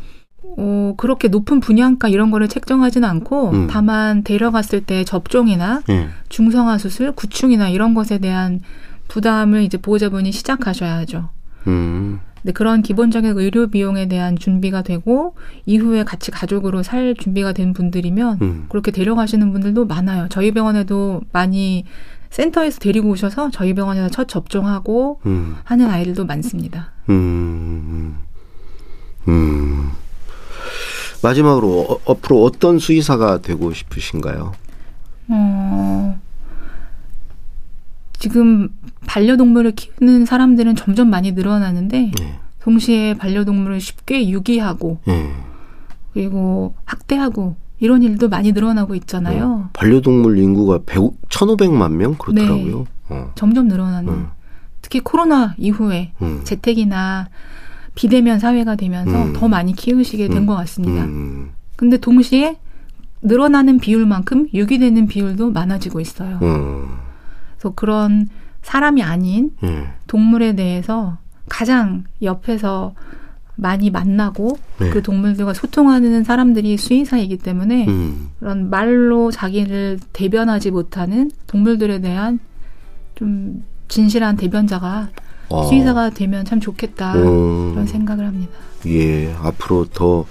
어, 0.56 0.94
그렇게 0.96 1.28
높은 1.28 1.60
분양가 1.60 2.08
이런 2.08 2.30
거를 2.30 2.48
책정하지는 2.48 3.08
않고 3.08 3.50
음. 3.50 3.66
다만 3.68 4.22
데려갔을 4.24 4.80
때 4.80 5.04
접종이나 5.04 5.82
예. 5.88 6.08
중성화 6.28 6.78
수술, 6.78 7.12
구충이나 7.12 7.68
이런 7.68 7.94
것에 7.94 8.18
대한 8.18 8.60
부담을 9.08 9.62
이제 9.62 9.78
보호자분이 9.78 10.32
시작하셔야죠. 10.32 11.28
음. 11.66 12.20
근데 12.48 12.56
그런 12.56 12.80
기본적인 12.80 13.38
의료 13.38 13.66
비용에 13.66 14.08
대한 14.08 14.34
준비가 14.34 14.80
되고 14.80 15.34
이후에 15.66 16.02
같이 16.04 16.30
가족으로 16.30 16.82
살 16.82 17.14
준비가 17.14 17.52
된 17.52 17.74
분들이면 17.74 18.38
음. 18.40 18.66
그렇게 18.70 18.90
데려가시는 18.90 19.52
분들도 19.52 19.84
많아요. 19.84 20.28
저희 20.30 20.50
병원에도 20.52 21.20
많이 21.30 21.84
센터에서 22.30 22.78
데리고 22.78 23.10
오셔서 23.10 23.50
저희 23.50 23.74
병원에서 23.74 24.08
첫 24.08 24.28
접종하고 24.28 25.20
음. 25.26 25.56
하는 25.64 25.90
아이들도 25.90 26.24
많습니다. 26.24 26.92
음. 27.10 28.16
음. 29.28 29.90
마지막으로 31.22 32.00
어, 32.06 32.12
앞으로 32.12 32.44
어떤 32.44 32.78
수의사가 32.78 33.42
되고 33.42 33.74
싶으신가요? 33.74 34.54
어, 35.28 35.97
지금 38.28 38.68
반려동물을 39.06 39.72
키우는 39.72 40.26
사람들은 40.26 40.76
점점 40.76 41.08
많이 41.08 41.32
늘어나는데 41.32 42.12
예. 42.20 42.34
동시에 42.60 43.14
반려동물을 43.14 43.80
쉽게 43.80 44.28
유기하고 44.28 44.98
예. 45.08 45.30
그리고 46.12 46.74
학대하고 46.84 47.56
이런 47.80 48.02
일도 48.02 48.28
많이 48.28 48.52
늘어나고 48.52 48.94
있잖아요. 48.96 49.44
어, 49.66 49.70
반려동물 49.72 50.38
인구가 50.38 50.80
100, 50.84 51.22
1,500만 51.28 51.92
명 51.92 52.14
그렇더라고요. 52.16 52.86
어. 53.08 53.30
점점 53.34 53.68
늘어나는. 53.68 54.12
음. 54.12 54.26
특히 54.82 55.00
코로나 55.00 55.54
이후에 55.56 56.12
음. 56.20 56.40
재택이나 56.44 57.28
비대면 57.94 58.38
사회가 58.40 58.76
되면서 58.76 59.24
음. 59.24 59.32
더 59.32 59.48
많이 59.48 59.72
키우시게 59.74 60.28
된 60.28 60.44
것 60.46 60.54
같습니다. 60.56 61.04
음. 61.04 61.50
근데 61.76 61.96
동시에 61.96 62.58
늘어나는 63.22 63.78
비율만큼 63.78 64.48
유기되는 64.52 65.06
비율도 65.06 65.50
많아지고 65.52 66.00
있어요. 66.00 66.38
어. 67.58 67.70
그래서 67.70 67.74
그런 67.74 68.28
사람이 68.62 69.02
아닌 69.02 69.50
예. 69.62 69.88
동물에 70.06 70.54
대해서 70.54 71.18
가장 71.48 72.04
옆에서 72.22 72.94
많이 73.56 73.90
만나고 73.90 74.56
네. 74.78 74.90
그 74.90 75.02
동물들과 75.02 75.52
소통하는 75.52 76.22
사람들이 76.22 76.76
수의사이기 76.76 77.38
때문에 77.38 77.88
음. 77.88 78.30
그런 78.38 78.70
말로 78.70 79.32
자기를 79.32 79.98
대변하지 80.12 80.70
못하는 80.70 81.30
동물들에 81.48 82.00
대한 82.00 82.38
좀 83.16 83.64
진실한 83.88 84.36
대변자가 84.36 85.08
어. 85.48 85.64
수의사가 85.64 86.10
되면 86.10 86.44
참 86.44 86.60
좋겠다 86.60 87.12
어. 87.12 87.70
그런 87.72 87.86
생각을 87.86 88.26
합니다. 88.26 88.52
예, 88.86 89.34
앞으로 89.42 89.86
더 89.86 90.24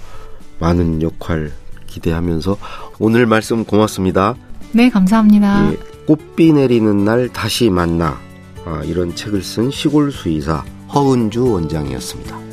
많은 0.58 1.02
역할 1.02 1.52
기대하면서 1.86 2.56
오늘 2.98 3.26
말씀 3.26 3.64
고맙습니다. 3.64 4.36
네, 4.72 4.88
감사합니다. 4.88 5.72
예, 5.72 5.97
꽃비 6.08 6.54
내리는 6.54 7.04
날 7.04 7.28
다시 7.28 7.68
만나 7.68 8.18
아, 8.64 8.82
이런 8.82 9.14
책을 9.14 9.42
쓴 9.42 9.70
시골 9.70 10.10
수의사 10.10 10.64
허은주 10.94 11.52
원장이었습니다. 11.52 12.47